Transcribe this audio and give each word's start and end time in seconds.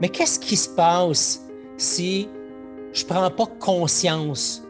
Mais 0.00 0.08
qu'est-ce 0.08 0.38
qui 0.38 0.56
se 0.56 0.68
passe 0.68 1.42
si 1.76 2.28
je 2.92 3.04
ne 3.04 3.08
prends 3.08 3.30
pas 3.30 3.46
conscience 3.58 4.62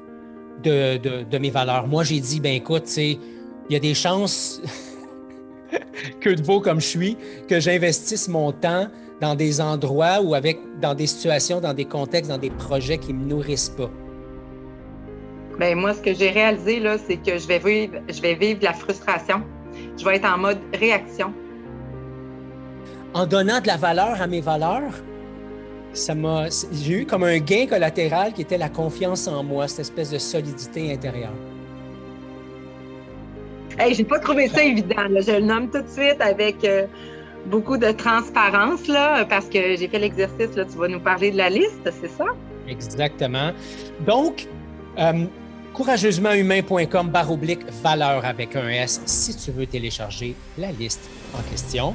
de, 0.63 1.39
mes 1.39 1.51
valeurs? 1.51 1.87
Moi, 1.87 2.05
j'ai 2.05 2.21
dit, 2.21 2.41
ben 2.41 2.55
écoute, 2.55 2.85
il 2.97 3.19
y 3.71 3.77
a 3.77 3.79
des 3.79 3.95
chances 3.95 4.61
que 6.21 6.31
de 6.31 6.43
beau 6.43 6.61
comme 6.61 6.81
je 6.81 6.87
suis, 6.87 7.17
que 7.49 7.61
j'investisse 7.61 8.29
mon 8.29 8.53
temps 8.53 8.89
dans 9.21 9.35
des 9.35 9.61
endroits 9.61 10.21
ou 10.23 10.35
avec 10.35 10.59
dans 10.81 10.95
des 10.95 11.07
situations, 11.07 11.61
dans 11.61 11.75
des 11.75 11.85
contextes, 11.85 12.31
dans 12.31 12.39
des 12.39 12.51
projets 12.51 12.99
qui 12.99 13.13
ne 13.13 13.19
me 13.21 13.27
nourrissent 13.27 13.69
pas. 13.69 13.91
Bien, 15.59 15.75
moi, 15.75 15.93
ce 15.93 16.01
que 16.01 16.15
j'ai 16.15 16.31
réalisé, 16.31 16.81
là, 16.81 16.97
c'est 16.99 17.19
que 17.19 17.39
je 17.39 17.47
vais, 17.47 17.59
vivre, 17.59 17.99
je 18.09 18.23
vais 18.23 18.35
vivre 18.35 18.61
la 18.63 18.73
frustration. 18.73 19.43
Je 19.99 20.05
vais 20.05 20.17
être 20.17 20.25
en 20.25 20.39
mode 20.39 20.59
réaction. 20.73 21.35
En 23.13 23.27
donnant 23.27 23.61
de 23.61 23.67
la 23.67 23.77
valeur 23.77 24.23
à 24.23 24.27
mes 24.27 24.41
valeurs, 24.41 24.95
ça 25.93 26.15
m'a, 26.15 26.47
j'ai 26.73 27.01
eu 27.01 27.07
comme 27.07 27.25
un 27.25 27.39
gain 27.39 27.67
collatéral 27.67 28.33
qui 28.33 28.43
était 28.43 28.59
la 28.59 28.69
confiance 28.69 29.27
en 29.27 29.43
moi, 29.43 29.69
cette 29.69 29.81
espèce 29.81 30.11
de 30.11 30.19
solidité 30.19 30.93
intérieure. 30.93 31.35
Hey, 33.79 33.95
j'ai 33.95 34.05
pas 34.05 34.19
trouvé 34.19 34.49
ça 34.49 34.63
évident. 34.63 35.09
Je 35.09 35.33
le 35.33 35.41
nomme 35.41 35.71
tout 35.71 35.81
de 35.81 35.89
suite 35.89 36.21
avec 36.21 36.65
euh, 36.65 36.87
beaucoup 37.47 37.77
de 37.77 37.91
transparence 37.93 38.87
là, 38.89 39.25
parce 39.25 39.47
que 39.47 39.77
j'ai 39.77 39.89
fait 39.89 39.99
l'exercice. 39.99 40.55
Là, 40.55 40.65
tu 40.65 40.77
vas 40.77 40.89
nous 40.89 41.01
parler 41.01 41.31
de 41.31 41.37
la 41.37 41.49
liste, 41.51 41.91
c'est 42.01 42.11
ça? 42.11 42.27
Exactement. 42.69 43.53
Donc, 44.07 44.47
euh, 44.99 45.25
courageusementhumain.com 45.73 47.09
barre 47.09 47.33
oblique 47.33 47.65
valeur 47.83 48.25
avec 48.25 48.55
un 48.55 48.69
S 48.69 49.01
si 49.07 49.37
tu 49.37 49.51
veux 49.51 49.67
télécharger 49.67 50.35
la 50.59 50.73
liste 50.73 51.09
en 51.35 51.43
question. 51.51 51.95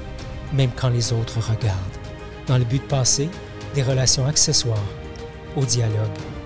même 0.53 0.71
quand 0.75 0.89
les 0.89 1.13
autres 1.13 1.39
regardent, 1.39 1.77
dans 2.47 2.57
le 2.57 2.63
but 2.63 2.81
de 2.81 2.87
passer 2.87 3.29
des 3.73 3.83
relations 3.83 4.25
accessoires 4.25 4.77
au 5.55 5.65
dialogue 5.65 5.95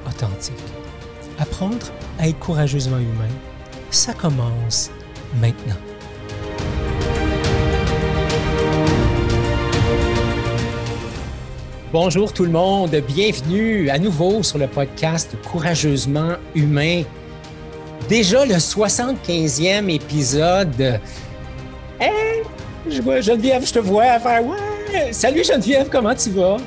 authentique. 0.08 0.54
Apprendre 1.40 1.88
à 2.20 2.28
être 2.28 2.40
courageusement 2.40 3.00
humain, 3.00 3.34
ça 3.92 4.14
commence 4.14 4.92
maintenant. 5.42 5.76
Bonjour 11.92 12.34
tout 12.34 12.44
le 12.44 12.52
monde, 12.52 12.94
bienvenue 13.08 13.90
à 13.90 13.98
nouveau 13.98 14.44
sur 14.44 14.58
le 14.58 14.68
podcast 14.68 15.36
Courageusement 15.50 16.34
humain. 16.54 17.04
Déjà 18.10 18.46
le 18.46 18.56
75e 18.56 19.90
épisode 19.90 21.00
Hey! 22.00 22.44
Je 22.88 23.02
vois 23.02 23.20
Geneviève, 23.22 23.66
je 23.66 23.74
te 23.74 23.80
vois 23.80 24.20
faire 24.20 24.46
Ouais! 24.46 25.12
Salut 25.12 25.44
Geneviève, 25.44 25.90
comment 25.92 26.14
tu 26.14 26.30
vas? 26.32 26.58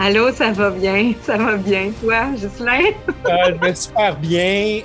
Allô, 0.00 0.32
ça 0.32 0.50
va 0.52 0.70
bien, 0.70 1.12
ça 1.22 1.36
va 1.36 1.56
bien. 1.56 1.90
Toi, 2.02 2.30
Jocelyn? 2.36 2.90
euh, 3.26 3.32
je 3.48 3.66
vais 3.66 3.74
super 3.74 4.16
bien. 4.18 4.80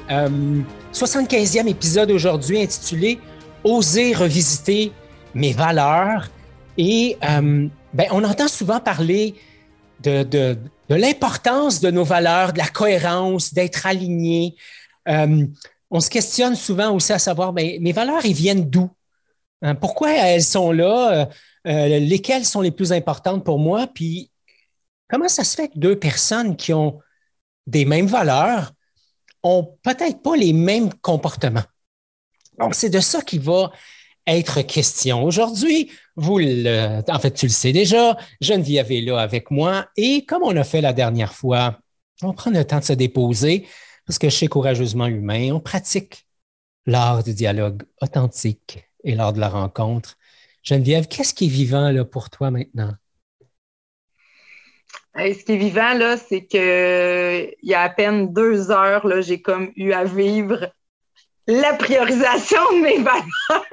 75e 0.94 1.66
euh, 1.66 1.70
épisode 1.70 2.12
aujourd'hui 2.12 2.62
intitulé 2.62 3.20
Oser 3.64 4.14
revisiter 4.14 4.92
mes 5.34 5.54
valeurs. 5.54 6.30
Et 6.78 7.18
euh, 7.24 7.68
ben, 7.94 8.08
on 8.12 8.24
entend 8.24 8.48
souvent 8.48 8.80
parler 8.80 9.36
de, 10.02 10.24
de, 10.24 10.58
de 10.90 10.96
l'importance 10.96 11.80
de 11.80 11.90
nos 11.90 12.04
valeurs, 12.04 12.54
de 12.54 12.58
la 12.60 12.68
cohérence, 12.68 13.54
d'être 13.54 13.86
aligné. 13.88 14.56
Euh, 15.08 15.46
on 15.90 16.00
se 16.00 16.10
questionne 16.10 16.56
souvent 16.56 16.92
aussi 16.92 17.14
à 17.14 17.20
savoir, 17.20 17.54
ben, 17.54 17.78
mes 17.82 17.92
valeurs, 17.92 18.26
ils 18.26 18.34
viennent 18.34 18.70
d'où? 18.70 18.90
Hein, 19.64 19.76
pourquoi 19.76 20.12
elles 20.12 20.44
sont 20.44 20.72
là? 20.72 21.22
Euh, 21.22 21.26
euh, 21.68 22.00
lesquelles 22.00 22.46
sont 22.46 22.62
les 22.62 22.72
plus 22.72 22.92
importantes 22.92 23.44
pour 23.46 23.58
moi? 23.58 23.88
Puis 23.88 24.30
comment 25.10 25.30
ça 25.30 25.44
se 25.44 25.56
fait 25.56 25.70
que 25.70 25.80
deux 25.80 25.98
personnes 25.98 26.58
qui 26.58 26.74
ont 26.74 27.00
des 27.66 27.86
mêmes 27.86 28.08
valeurs 28.08 28.74
ont 29.42 29.78
peut-être 29.82 30.22
pas 30.22 30.36
les 30.36 30.52
mêmes 30.52 30.94
comportements? 30.96 31.64
Donc, 32.60 32.76
c'est 32.76 32.90
de 32.90 33.00
ça 33.00 33.22
qui 33.22 33.40
va 33.40 33.72
être 34.28 34.62
question. 34.62 35.24
Aujourd'hui, 35.24 35.92
vous 36.16 36.38
le, 36.40 37.02
en 37.10 37.20
fait, 37.20 37.32
tu 37.32 37.48
le 37.48 37.52
sais 37.52 37.72
déjà, 37.72 38.18
Geneviève 38.42 38.92
est 38.92 39.02
là 39.02 39.20
avec 39.20 39.50
moi 39.50 39.88
et 39.98 40.26
comme 40.26 40.44
on 40.44 40.56
a 40.56 40.64
fait 40.64 40.82
la 40.82 40.94
dernière 40.94 41.34
fois, 41.34 41.80
on 42.22 42.34
prend 42.34 42.52
le 42.52 42.64
temps 42.64 42.80
de 42.80 42.84
se 42.84 42.94
déposer 42.94 43.68
parce 44.06 44.20
que 44.20 44.30
chez 44.30 44.48
Courageusement 44.48 45.08
Humain, 45.08 45.52
on 45.54 45.60
pratique 45.60 46.26
l'art 46.86 47.24
du 47.24 47.34
dialogue 47.34 47.84
authentique 48.02 48.86
et 49.04 49.16
lors 49.16 49.34
de 49.34 49.40
la 49.40 49.50
rencontre. 49.50 50.18
Geneviève, 50.64 51.08
qu'est-ce 51.08 51.34
qui 51.34 51.46
est 51.46 51.50
vivant 51.50 51.92
là, 51.92 52.06
pour 52.06 52.30
toi 52.30 52.52
maintenant? 52.52 52.94
ce 55.16 55.44
qui 55.44 55.54
est 55.54 55.58
vivant, 55.58 55.94
là, 55.94 56.18
c'est 56.18 56.46
qu'il 56.46 57.56
y 57.62 57.74
a 57.74 57.82
à 57.82 57.90
peine 57.90 58.34
deux 58.34 58.72
heures, 58.72 59.06
là, 59.06 59.22
j'ai 59.22 59.42
comme 59.42 59.72
eu 59.76 59.92
à 59.92 60.06
vivre 60.06 60.72
la 61.46 61.74
priorisation 61.74 62.62
de 62.72 62.82
mes 62.82 62.98
valeurs 62.98 63.66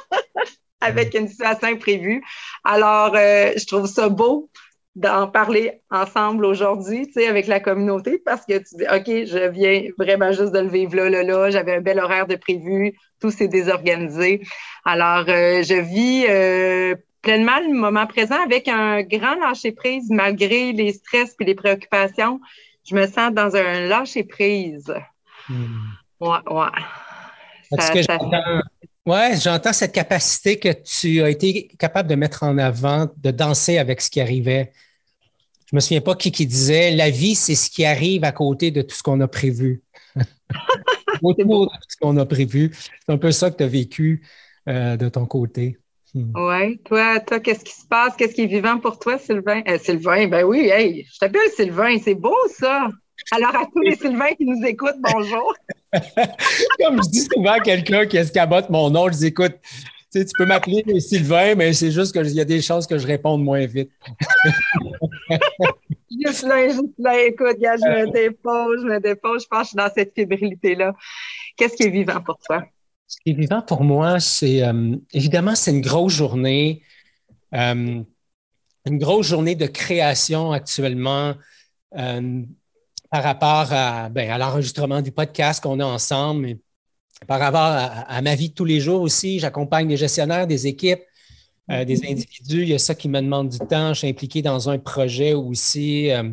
avec 0.80 1.14
une 1.14 1.28
situation 1.28 1.68
imprévue. 1.68 2.24
Alors, 2.64 3.14
euh, 3.14 3.52
je 3.56 3.66
trouve 3.66 3.86
ça 3.86 4.08
beau 4.08 4.48
d'en 4.96 5.28
parler 5.28 5.82
ensemble 5.90 6.44
aujourd'hui, 6.44 7.06
tu 7.06 7.12
sais, 7.14 7.28
avec 7.28 7.46
la 7.46 7.60
communauté, 7.60 8.18
parce 8.24 8.44
que 8.44 8.58
tu 8.58 8.76
dis, 8.76 8.84
OK, 8.84 9.06
je 9.06 9.48
viens 9.48 9.84
vraiment 9.98 10.32
juste 10.32 10.52
de 10.52 10.58
le 10.58 10.68
vivre 10.68 10.96
là, 10.96 11.08
là, 11.08 11.22
là, 11.22 11.50
j'avais 11.50 11.76
un 11.76 11.80
bel 11.80 12.00
horaire 12.00 12.26
de 12.26 12.34
prévu, 12.34 12.92
tout 13.20 13.30
s'est 13.30 13.48
désorganisé. 13.48 14.40
Alors, 14.84 15.24
euh, 15.28 15.62
je 15.62 15.80
vis 15.80 16.26
euh, 16.28 16.96
pleinement 17.22 17.60
le 17.60 17.72
moment 17.72 18.06
présent 18.06 18.42
avec 18.42 18.66
un 18.66 19.02
grand 19.02 19.36
lâcher-prise, 19.36 20.10
malgré 20.10 20.72
les 20.72 20.92
stress 20.92 21.36
et 21.38 21.44
les 21.44 21.54
préoccupations. 21.54 22.40
Je 22.88 22.96
me 22.96 23.06
sens 23.06 23.32
dans 23.32 23.54
un 23.54 23.86
lâcher-prise. 23.86 24.92
Hmm. 25.48 25.90
Ouais, 26.20 26.38
ouais. 26.50 26.66
Ouais, 29.06 29.34
j'entends 29.42 29.72
cette 29.72 29.92
capacité 29.92 30.58
que 30.58 30.68
tu 30.68 31.22
as 31.22 31.30
été 31.30 31.68
capable 31.78 32.08
de 32.08 32.14
mettre 32.14 32.42
en 32.42 32.58
avant, 32.58 33.08
de 33.16 33.30
danser 33.30 33.78
avec 33.78 34.00
ce 34.00 34.10
qui 34.10 34.20
arrivait. 34.20 34.72
Je 35.70 35.76
me 35.76 35.80
souviens 35.80 36.00
pas 36.00 36.14
qui 36.14 36.32
qui 36.32 36.46
disait 36.46 36.90
la 36.94 37.10
vie, 37.10 37.34
c'est 37.34 37.54
ce 37.54 37.70
qui 37.70 37.84
arrive 37.84 38.24
à 38.24 38.32
côté 38.32 38.70
de 38.70 38.82
tout 38.82 38.94
ce 38.94 39.02
qu'on 39.02 39.20
a 39.20 39.28
prévu. 39.28 39.82
Autour 41.22 41.66
de 41.66 41.76
tout 41.76 41.86
ce 41.88 41.96
qu'on 41.96 42.16
a 42.18 42.26
prévu. 42.26 42.72
C'est 42.74 43.12
un 43.12 43.18
peu 43.18 43.30
ça 43.30 43.50
que 43.50 43.56
tu 43.56 43.62
as 43.62 43.68
vécu 43.68 44.26
euh, 44.68 44.96
de 44.96 45.08
ton 45.08 45.26
côté. 45.26 45.78
Hmm. 46.12 46.32
Oui, 46.34 46.78
toi, 46.84 47.20
toi, 47.20 47.40
qu'est-ce 47.40 47.64
qui 47.64 47.72
se 47.72 47.86
passe? 47.86 48.16
Qu'est-ce 48.16 48.34
qui 48.34 48.42
est 48.42 48.46
vivant 48.46 48.78
pour 48.78 48.98
toi, 48.98 49.18
Sylvain? 49.18 49.62
Euh, 49.68 49.78
Sylvain, 49.78 50.26
ben 50.26 50.44
oui, 50.44 50.68
hey, 50.68 51.06
je 51.10 51.18
t'appelle 51.18 51.48
Sylvain, 51.54 51.96
c'est 52.02 52.14
beau 52.14 52.36
ça. 52.48 52.88
Alors, 53.32 53.54
à 53.54 53.66
tous 53.66 53.80
les 53.80 53.96
Sylvains 53.96 54.34
qui 54.34 54.44
nous 54.44 54.64
écoutent, 54.64 54.98
bonjour. 54.98 55.54
Comme 55.92 57.02
je 57.02 57.10
dis 57.10 57.26
souvent 57.32 57.52
à 57.52 57.60
quelqu'un 57.60 58.06
qui 58.06 58.16
escabote 58.16 58.70
mon 58.70 58.90
nom, 58.90 59.08
je 59.08 59.18
dis 59.18 59.26
écoute, 59.26 59.54
tu, 60.12 60.24
peux 60.36 60.46
m'appeler 60.46 60.82
Sylvain, 61.00 61.54
mais 61.54 61.72
c'est 61.72 61.90
juste 61.90 62.12
qu'il 62.12 62.34
y 62.34 62.40
a 62.40 62.44
des 62.44 62.60
chances 62.60 62.86
que 62.86 62.98
je 62.98 63.06
réponde 63.06 63.44
moins 63.44 63.64
vite. 63.66 63.90
juste 66.10 66.42
là, 66.42 66.68
juste 66.68 66.98
là, 66.98 67.24
écoute, 67.24 67.56
je 67.60 67.88
me 67.88 68.12
dépose, 68.12 68.80
je 68.82 68.86
me 68.86 69.00
dépose, 69.00 69.44
je 69.44 69.48
pense 69.48 69.60
que 69.60 69.64
je 69.64 69.68
suis 69.68 69.76
dans 69.76 69.90
cette 69.94 70.14
fébrilité-là. 70.14 70.94
Qu'est-ce 71.56 71.76
qui 71.76 71.84
est 71.84 71.90
vivant 71.90 72.20
pour 72.20 72.38
toi? 72.38 72.64
Ce 73.06 73.16
qui 73.24 73.30
est 73.30 73.34
vivant 73.34 73.62
pour 73.62 73.84
moi, 73.84 74.18
c'est 74.20 74.62
euh, 74.62 74.96
évidemment, 75.12 75.54
c'est 75.54 75.70
une 75.70 75.80
grosse 75.80 76.12
journée. 76.12 76.82
Euh, 77.54 78.02
une 78.86 78.98
grosse 78.98 79.26
journée 79.26 79.54
de 79.54 79.66
création 79.66 80.52
actuellement. 80.52 81.34
Euh, 81.96 82.42
par 83.10 83.22
rapport 83.24 83.68
ben, 84.10 84.30
à, 84.30 84.38
l'enregistrement 84.38 85.02
du 85.02 85.12
podcast 85.12 85.62
qu'on 85.62 85.80
a 85.80 85.84
ensemble, 85.84 86.40
mais 86.42 86.58
par 87.26 87.40
rapport 87.40 87.60
à, 87.60 88.22
ma 88.22 88.34
vie 88.34 88.50
de 88.50 88.54
tous 88.54 88.64
les 88.64 88.80
jours 88.80 89.02
aussi. 89.02 89.38
J'accompagne 89.38 89.88
des 89.88 89.96
gestionnaires, 89.96 90.46
des 90.46 90.66
équipes, 90.66 91.02
euh, 91.70 91.84
des 91.84 92.04
individus. 92.06 92.62
Il 92.62 92.68
y 92.68 92.74
a 92.74 92.78
ça 92.78 92.94
qui 92.94 93.08
me 93.08 93.20
demande 93.20 93.50
du 93.50 93.58
temps. 93.58 93.92
Je 93.92 93.98
suis 93.98 94.08
impliqué 94.08 94.42
dans 94.42 94.70
un 94.70 94.78
projet 94.78 95.34
aussi 95.34 96.10
euh, 96.10 96.30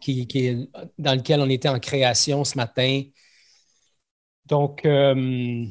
qui, 0.00 0.68
dans 0.98 1.14
lequel 1.14 1.40
on 1.40 1.48
était 1.48 1.68
en 1.68 1.80
création 1.80 2.44
ce 2.44 2.56
matin. 2.56 3.02
Donc, 4.46 4.84
euh, 4.86 5.66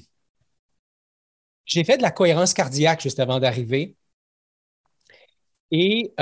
j'ai 1.66 1.84
fait 1.84 1.98
de 1.98 2.02
la 2.04 2.12
cohérence 2.12 2.54
cardiaque 2.54 3.02
juste 3.02 3.20
avant 3.20 3.40
d'arriver. 3.40 3.96
Et 5.72 6.14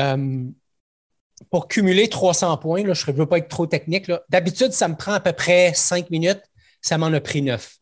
pour 1.50 1.68
cumuler 1.68 2.08
300 2.08 2.58
points, 2.58 2.84
là, 2.84 2.94
je 2.94 3.10
ne 3.10 3.16
veux 3.16 3.26
pas 3.26 3.38
être 3.38 3.50
trop 3.50 3.68
technique, 3.68 4.12
d'habitude, 4.30 4.72
ça 4.72 4.88
me 4.88 4.96
prend 4.96 5.14
à 5.14 5.20
peu 5.20 5.34
près 5.34 5.74
5 5.74 6.10
minutes. 6.10 6.42
Ça 6.82 6.98
m'en 6.98 7.08
a 7.08 7.20
pris 7.20 7.42
9. 7.42 7.78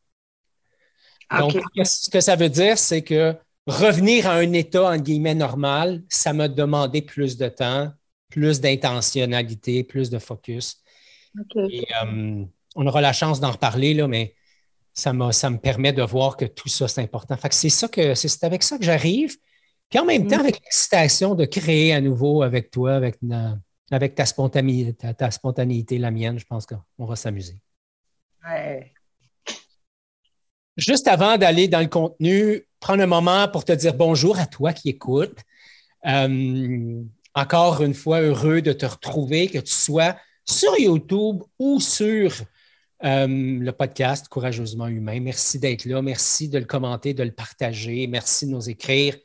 Donc, 1.39 1.59
ce 1.83 2.09
que 2.09 2.21
ça 2.21 2.35
veut 2.35 2.49
dire, 2.49 2.77
c'est 2.77 3.01
que 3.01 3.35
revenir 3.67 4.27
à 4.27 4.33
un 4.33 4.53
état, 4.53 4.83
en 4.83 4.97
guillemets, 4.97 5.35
normal, 5.35 6.03
ça 6.09 6.33
m'a 6.33 6.47
demandé 6.47 7.01
plus 7.01 7.37
de 7.37 7.47
temps, 7.47 7.91
plus 8.29 8.61
d'intentionnalité, 8.61 9.83
plus 9.83 10.09
de 10.09 10.19
focus. 10.19 10.77
Et, 11.69 11.85
euh, 12.03 12.43
on 12.75 12.87
aura 12.87 13.01
la 13.01 13.13
chance 13.13 13.39
d'en 13.39 13.51
reparler, 13.51 13.93
là, 13.93 14.07
mais 14.07 14.35
ça, 14.93 15.13
ça 15.31 15.49
me 15.49 15.57
permet 15.57 15.93
de 15.93 16.03
voir 16.03 16.37
que 16.37 16.45
tout 16.45 16.69
ça, 16.69 16.87
c'est 16.87 17.01
important. 17.01 17.35
C'est 17.51 17.69
ça 17.69 17.87
que 17.87 18.15
c'est 18.15 18.43
avec 18.43 18.63
ça 18.63 18.77
que 18.77 18.85
j'arrive. 18.85 19.37
Puis 19.93 19.99
en 19.99 20.05
même 20.05 20.25
temps, 20.25 20.37
mm. 20.37 20.39
avec 20.39 20.59
l'excitation 20.59 21.35
de 21.35 21.45
créer 21.45 21.93
à 21.93 22.01
nouveau 22.01 22.41
avec 22.41 22.71
toi, 22.71 22.95
avec, 22.95 23.19
avec 23.91 24.15
ta, 24.15 24.25
spontanéité, 24.25 25.13
ta, 25.13 25.29
spontanéité, 25.29 25.99
la 25.99 26.09
mienne, 26.09 26.39
je 26.39 26.45
pense 26.45 26.65
qu'on 26.65 27.05
va 27.05 27.15
s'amuser. 27.15 27.61
Juste 30.77 31.07
avant 31.07 31.37
d'aller 31.37 31.67
dans 31.67 31.79
le 31.79 31.85
contenu, 31.85 32.65
prendre 32.79 33.03
un 33.03 33.05
moment 33.05 33.47
pour 33.49 33.65
te 33.65 33.71
dire 33.71 33.93
bonjour 33.93 34.39
à 34.39 34.47
toi 34.47 34.73
qui 34.73 34.89
écoutes. 34.89 35.37
Euh, 36.07 37.03
encore 37.35 37.83
une 37.83 37.93
fois, 37.93 38.21
heureux 38.21 38.63
de 38.63 38.73
te 38.73 38.87
retrouver, 38.87 39.47
que 39.47 39.59
tu 39.59 39.73
sois 39.73 40.15
sur 40.43 40.75
YouTube 40.79 41.43
ou 41.59 41.79
sur 41.79 42.33
euh, 43.03 43.27
le 43.27 43.71
podcast 43.71 44.27
Courageusement 44.27 44.87
Humain. 44.87 45.19
Merci 45.19 45.59
d'être 45.59 45.85
là. 45.85 46.01
Merci 46.01 46.49
de 46.49 46.57
le 46.57 46.65
commenter, 46.65 47.13
de 47.13 47.21
le 47.21 47.31
partager. 47.31 48.07
Merci 48.07 48.47
de 48.47 48.53
nous 48.53 48.71
écrire. 48.71 49.15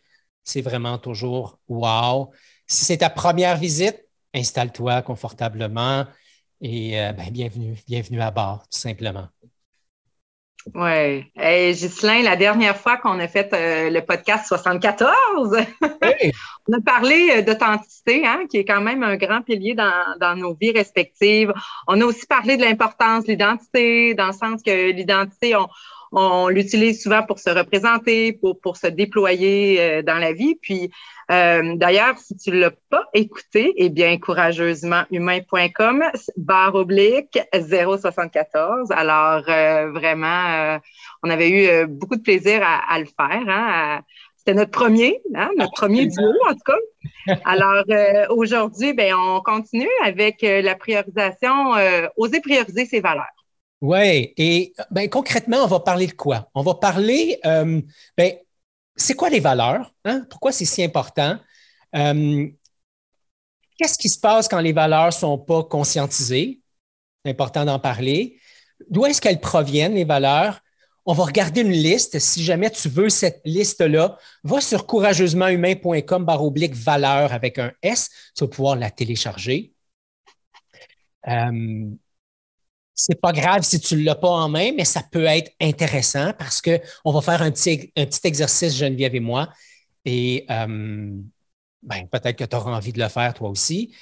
C'est 0.49 0.62
vraiment 0.62 0.97
toujours 0.97 1.59
wow. 1.69 2.31
Si 2.67 2.87
c'est 2.87 2.97
ta 2.97 3.11
première 3.11 3.59
visite, 3.59 4.03
installe-toi 4.33 5.03
confortablement 5.03 6.06
et 6.62 6.99
euh, 6.99 7.12
ben, 7.12 7.31
bienvenue, 7.31 7.77
bienvenue 7.87 8.23
à 8.23 8.31
bord, 8.31 8.62
tout 8.62 8.79
simplement. 8.79 9.29
Oui. 10.75 11.25
Hey, 11.37 11.75
Ghislain, 11.75 12.23
la 12.23 12.37
dernière 12.37 12.79
fois 12.79 12.97
qu'on 12.97 13.19
a 13.21 13.29
fait 13.29 13.53
euh, 13.53 13.91
le 13.91 14.00
podcast 14.00 14.49
74, 14.49 15.59
on 15.83 16.73
a 16.73 16.81
parlé 16.81 17.29
euh, 17.31 17.43
d'authenticité, 17.43 18.27
hein, 18.27 18.45
qui 18.50 18.56
est 18.56 18.65
quand 18.65 18.81
même 18.81 19.03
un 19.03 19.17
grand 19.17 19.43
pilier 19.43 19.75
dans, 19.75 20.35
nos 20.35 20.55
vies 20.55 20.73
respectives. 20.73 21.53
On 21.87 22.00
a 22.00 22.05
aussi 22.06 22.27
parlé 22.27 22.56
de 22.56 22.65
l'importance 22.65 23.25
de 23.25 23.33
l'identité, 23.33 24.15
dans 24.15 24.29
le 24.29 24.33
sens 24.33 24.62
que 24.62 24.93
l'identité, 24.93 25.55
on, 25.56 25.69
on 26.13 26.49
l'utilise 26.49 27.03
souvent 27.03 27.23
pour 27.23 27.39
se 27.39 27.51
représenter, 27.51 28.33
pour, 28.33 28.61
pour 28.61 28.77
se 28.77 28.87
déployer 28.87 29.81
euh, 29.81 30.03
dans 30.03 30.19
la 30.19 30.33
vie. 30.33 30.57
Puis, 30.61 30.91
euh, 31.31 31.75
d'ailleurs, 31.77 32.17
si 32.19 32.37
tu 32.37 32.51
ne 32.51 32.61
l'as 32.61 32.73
pas 32.91 33.05
écouté, 33.13 33.75
eh 33.77 33.91
bien, 33.91 34.19
courageusementhumain.com, 34.19 36.05
barre 36.37 36.75
oblique 36.75 37.39
074. 37.53 38.91
Alors, 38.93 39.45
euh, 39.49 39.91
vraiment, 39.93 40.79
on 41.23 41.31
avait 41.31 41.51
eu 41.51 41.87
beaucoup 41.87 42.17
de 42.17 42.23
plaisir 42.23 42.63
à, 42.63 42.99
le 42.99 43.05
faire. 43.07 43.43
Hein, 43.49 44.01
c'était 44.37 44.55
notre 44.55 44.71
premier, 44.71 45.21
hein, 45.35 45.51
notre 45.59 45.73
premier 45.73 46.07
duo 46.07 46.33
en 46.49 46.55
tout 46.55 46.61
cas. 46.65 47.35
Alors 47.45 47.85
aujourd'hui, 48.31 48.95
ben, 48.95 49.15
on 49.15 49.41
continue 49.43 49.89
avec 50.03 50.41
la 50.41 50.75
priorisation, 50.75 51.75
oser 52.17 52.41
prioriser 52.41 52.87
ses 52.87 53.01
valeurs. 53.01 53.27
Oui, 53.81 54.33
et 54.37 54.75
ben, 54.91 55.09
concrètement, 55.09 55.59
on 55.59 55.67
va 55.69 55.81
parler 55.81 56.09
de 56.09 56.13
quoi? 56.13 56.51
On 56.55 56.63
va 56.63 56.75
parler, 56.75 57.39
euh, 57.47 57.81
ben, 58.17 58.33
c'est 58.97 59.15
quoi 59.15 59.31
les 59.31 59.41
valeurs? 59.41 59.95
Hein? 60.05 60.27
Pourquoi 60.29 60.51
c'est 60.51 60.65
si 60.65 60.83
important? 60.83 61.39
Euh, 61.95 62.49
qu'est-ce 63.79 63.97
qui 63.99 64.09
se 64.09 64.19
passe 64.19 64.49
quand 64.49 64.61
les 64.61 64.73
valeurs 64.73 65.07
ne 65.07 65.11
sont 65.13 65.39
pas 65.39 65.63
conscientisées? 65.63 66.61
C'est 67.25 67.31
important 67.31 67.65
d'en 67.65 67.79
parler. 67.79 68.41
D'où 68.91 69.07
est-ce 69.07 69.21
qu'elles 69.21 69.41
proviennent, 69.41 69.95
les 69.95 70.05
valeurs? 70.05 70.61
On 71.07 71.15
va 71.15 71.25
regarder 71.25 71.63
une 71.63 71.71
liste. 71.71 72.19
Si 72.19 72.43
jamais 72.43 72.71
tu 72.71 72.89
veux 72.89 73.09
cette 73.09 73.41
liste-là, 73.45 74.19
va 74.43 74.61
sur 74.61 74.87
courageusementhumain.com 74.87 76.27
oblique 76.29 76.75
valeur 76.75 77.33
avec 77.33 77.59
un 77.59 77.73
S. 77.83 78.11
Tu 78.37 78.45
vas 78.45 78.49
pouvoir 78.49 78.77
la 78.77 78.91
télécharger. 78.91 79.73
Euh, 81.29 81.91
c'est 83.00 83.21
pas 83.21 83.33
grave 83.33 83.62
si 83.62 83.79
tu 83.79 83.95
ne 83.95 84.03
l'as 84.03 84.17
pas 84.17 84.29
en 84.29 84.49
main, 84.49 84.73
mais 84.77 84.85
ça 84.85 85.05
peut 85.09 85.25
être 85.25 85.53
intéressant 85.61 86.33
parce 86.37 86.61
qu'on 86.61 87.12
va 87.12 87.21
faire 87.21 87.43
un 87.43 87.53
petit, 87.53 87.93
un 87.97 88.05
petit 88.06 88.27
exercice, 88.27 88.77
Geneviève 88.77 89.15
et 89.15 89.21
moi. 89.21 89.49
Et 90.05 90.45
euh, 90.50 91.17
ben, 91.81 92.09
peut-être 92.11 92.37
que 92.37 92.45
tu 92.45 92.56
auras 92.56 92.77
envie 92.77 92.93
de 92.93 92.99
le 93.00 93.09
faire 93.09 93.33
toi 93.35 93.50
aussi. 93.50 93.95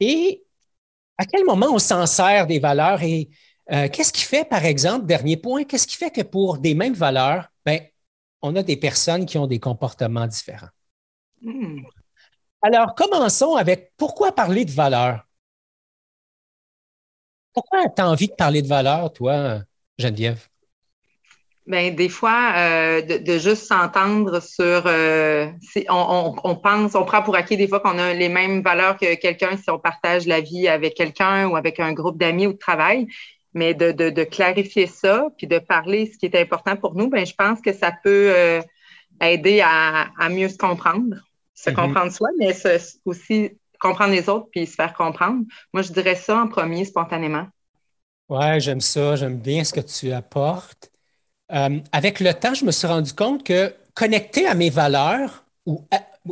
Et 0.00 0.42
à 1.18 1.26
quel 1.26 1.44
moment 1.44 1.66
on 1.70 1.78
s'en 1.78 2.06
sert 2.06 2.46
des 2.46 2.58
valeurs 2.58 3.02
et 3.02 3.28
euh, 3.70 3.86
qu'est-ce 3.90 4.14
qui 4.14 4.22
fait, 4.22 4.48
par 4.48 4.64
exemple, 4.64 5.04
dernier 5.04 5.36
point, 5.36 5.64
qu'est-ce 5.64 5.86
qui 5.86 5.96
fait 5.96 6.10
que 6.10 6.22
pour 6.22 6.56
des 6.56 6.72
mêmes 6.72 6.94
valeurs, 6.94 7.48
ben, 7.66 7.80
on 8.40 8.56
a 8.56 8.62
des 8.62 8.78
personnes 8.78 9.26
qui 9.26 9.36
ont 9.36 9.46
des 9.46 9.60
comportements 9.60 10.26
différents? 10.26 10.70
Hmm. 11.42 11.82
Alors, 12.62 12.94
commençons 12.94 13.56
avec 13.56 13.92
pourquoi 13.98 14.32
parler 14.34 14.64
de 14.64 14.70
valeurs? 14.70 15.27
Pourquoi 17.58 17.88
tu 17.88 18.00
as 18.00 18.08
envie 18.08 18.28
de 18.28 18.34
parler 18.34 18.62
de 18.62 18.68
valeur, 18.68 19.12
toi, 19.12 19.62
Geneviève? 19.98 20.46
Bien, 21.66 21.90
des 21.90 22.08
fois, 22.08 22.52
euh, 22.56 23.02
de, 23.02 23.38
juste 23.38 23.64
s'entendre 23.64 24.40
sur. 24.40 24.84
Euh, 24.86 25.50
on, 25.88 26.54
pense, 26.54 26.94
on 26.94 27.04
prend 27.04 27.20
pour 27.20 27.34
acquis 27.34 27.56
des 27.56 27.66
fois 27.66 27.80
qu'on 27.80 27.98
a 27.98 28.14
les 28.14 28.28
mêmes 28.28 28.62
valeurs 28.62 28.96
que 28.96 29.16
quelqu'un 29.16 29.56
si 29.56 29.68
on 29.70 29.78
partage 29.80 30.28
la 30.28 30.40
vie 30.40 30.68
avec 30.68 30.94
quelqu'un 30.94 31.48
ou 31.48 31.56
avec 31.56 31.80
un 31.80 31.92
groupe 31.92 32.16
d'amis 32.16 32.46
ou 32.46 32.52
de 32.52 32.58
travail. 32.58 33.08
Mais 33.54 33.74
de, 33.74 34.22
clarifier 34.22 34.86
ça, 34.86 35.26
puis 35.36 35.48
de 35.48 35.58
parler 35.58 36.08
ce 36.12 36.16
qui 36.16 36.26
est 36.26 36.40
important 36.40 36.76
pour 36.76 36.94
nous, 36.94 37.10
ben, 37.10 37.26
je 37.26 37.34
pense 37.34 37.60
que 37.60 37.72
ça 37.72 37.90
peut 37.90 38.30
euh, 38.36 38.62
aider 39.20 39.60
à, 39.64 40.28
mieux 40.30 40.48
se 40.48 40.58
comprendre, 40.58 41.16
se 41.54 41.70
mm-hmm. 41.70 41.74
comprendre 41.74 42.12
soi, 42.12 42.28
mais 42.38 42.54
aussi 43.04 43.50
comprendre 43.80 44.12
les 44.12 44.28
autres 44.28 44.48
puis 44.50 44.66
se 44.66 44.74
faire 44.74 44.94
comprendre. 44.94 45.44
Moi, 45.72 45.82
je 45.82 45.92
dirais 45.92 46.14
ça 46.14 46.38
en 46.38 46.48
premier, 46.48 46.84
spontanément. 46.84 47.46
Oui, 48.28 48.60
j'aime 48.60 48.80
ça. 48.80 49.16
J'aime 49.16 49.38
bien 49.38 49.64
ce 49.64 49.72
que 49.72 49.80
tu 49.80 50.12
apportes. 50.12 50.90
Euh, 51.52 51.80
avec 51.92 52.20
le 52.20 52.34
temps, 52.34 52.54
je 52.54 52.64
me 52.64 52.70
suis 52.70 52.86
rendu 52.86 53.12
compte 53.14 53.42
que 53.42 53.74
connecter 53.94 54.46
à 54.46 54.54
mes 54.54 54.70
valeurs 54.70 55.44
ou, 55.66 55.86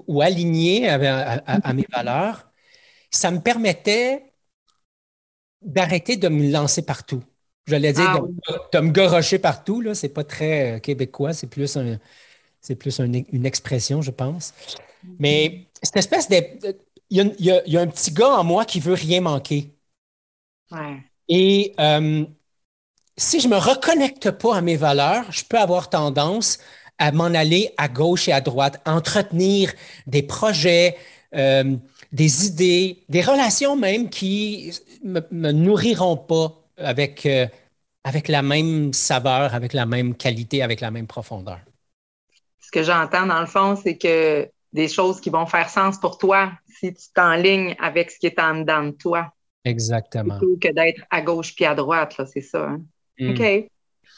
ou 0.06 0.20
aligner 0.20 0.88
à, 0.88 1.72
mes 1.72 1.86
valeurs, 1.90 2.48
ça 3.10 3.30
me 3.30 3.40
permettait 3.40 4.32
d'arrêter 5.62 6.16
de 6.16 6.28
me 6.28 6.50
lancer 6.50 6.82
partout. 6.82 7.22
J'allais 7.66 7.92
dire 7.92 8.08
ah 8.08 8.20
de, 8.72 8.78
me 8.78 8.92
gorocher 8.92 9.38
partout, 9.38 9.80
là, 9.80 9.94
c'est 9.94 10.10
pas 10.10 10.22
très 10.22 10.76
euh, 10.76 10.78
québécois, 10.78 11.32
c'est 11.32 11.48
plus, 11.48 11.76
un, 11.76 11.98
c'est 12.60 12.76
plus 12.76 13.00
une 13.00 13.46
expression, 13.46 14.02
je 14.02 14.12
pense. 14.12 14.54
Mais 15.18 15.66
cette 15.82 15.96
espèce 15.96 16.28
de, 16.28 16.76
il 17.10 17.34
y, 17.38 17.76
a, 17.76 17.80
un 17.80 17.86
petit 17.86 18.12
gars 18.12 18.38
en 18.38 18.44
moi 18.44 18.64
qui 18.64 18.80
veut 18.80 18.94
rien 18.94 19.20
manquer. 19.20 19.72
Et 21.28 21.74
euh, 21.78 22.24
si 23.16 23.40
je 23.40 23.48
ne 23.48 23.54
me 23.54 23.58
reconnecte 23.58 24.30
pas 24.32 24.56
à 24.56 24.60
mes 24.60 24.76
valeurs, 24.76 25.30
je 25.30 25.44
peux 25.44 25.58
avoir 25.58 25.88
tendance 25.88 26.58
à 26.98 27.12
m'en 27.12 27.26
aller 27.26 27.72
à 27.76 27.88
gauche 27.88 28.28
et 28.28 28.32
à 28.32 28.40
droite, 28.40 28.80
entretenir 28.86 29.72
des 30.06 30.22
projets, 30.22 30.96
euh, 31.34 31.76
des 32.12 32.46
idées, 32.46 33.04
des 33.08 33.20
relations 33.20 33.76
même 33.76 34.08
qui 34.08 34.72
ne 35.04 35.20
me, 35.30 35.52
nourriront 35.52 36.16
pas 36.16 36.52
avec, 36.78 37.26
euh, 37.26 37.46
avec 38.02 38.28
la 38.28 38.42
même 38.42 38.92
saveur, 38.92 39.54
avec 39.54 39.72
la 39.72 39.86
même 39.86 40.14
qualité, 40.14 40.62
avec 40.62 40.80
la 40.80 40.90
même 40.90 41.06
profondeur. 41.06 41.60
Ce 42.60 42.70
que 42.70 42.82
j'entends 42.82 43.26
dans 43.26 43.40
le 43.40 43.46
fond, 43.46 43.76
c'est 43.76 43.96
que 43.96 44.48
des 44.72 44.88
choses 44.88 45.20
qui 45.20 45.30
vont 45.30 45.46
faire 45.46 45.70
sens 45.70 45.98
pour 45.98 46.18
toi 46.18 46.50
si 46.78 46.92
tu 46.94 47.06
t'enlignes 47.14 47.74
avec 47.80 48.10
ce 48.10 48.18
qui 48.18 48.26
est 48.26 48.38
en 48.38 48.60
dedans 48.60 48.84
de 48.84 48.90
toi. 48.92 49.32
Exactement. 49.64 50.38
Plutôt 50.38 50.56
que 50.60 50.72
d'être 50.72 51.02
à 51.10 51.20
gauche 51.22 51.54
puis 51.54 51.64
à 51.64 51.74
droite, 51.74 52.20
c'est 52.32 52.40
ça. 52.40 52.68
Hein? 52.68 52.82
Mm. 53.18 53.30
OK. 53.30 53.70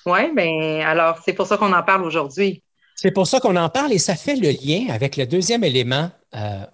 Oui, 0.07 0.35
bien, 0.35 0.87
alors 0.87 1.19
c'est 1.25 1.33
pour 1.33 1.47
ça 1.47 1.57
qu'on 1.57 1.73
en 1.73 1.83
parle 1.83 2.05
aujourd'hui. 2.05 2.63
C'est 2.95 3.11
pour 3.11 3.27
ça 3.27 3.41
qu'on 3.41 3.57
en 3.57 3.69
parle 3.69 3.93
et 3.93 3.99
ça 3.99 4.17
fait 4.17 4.37
le 4.37 4.51
lien 4.51 4.93
avec 4.93 5.17
le 5.17 5.27
deuxième 5.27 5.65
élément 5.65 6.11
euh, 6.35 6.65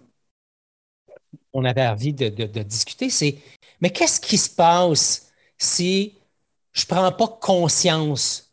on 1.54 1.64
avait 1.64 1.86
envie 1.86 2.12
de, 2.12 2.28
discuter, 2.62 3.08
c'est 3.08 3.36
mais 3.80 3.90
qu'est-ce 3.90 4.20
qui 4.20 4.36
se 4.36 4.50
passe 4.50 5.30
si 5.56 6.14
je 6.72 6.82
ne 6.82 6.86
prends 6.94 7.12
pas 7.12 7.28
conscience 7.40 8.50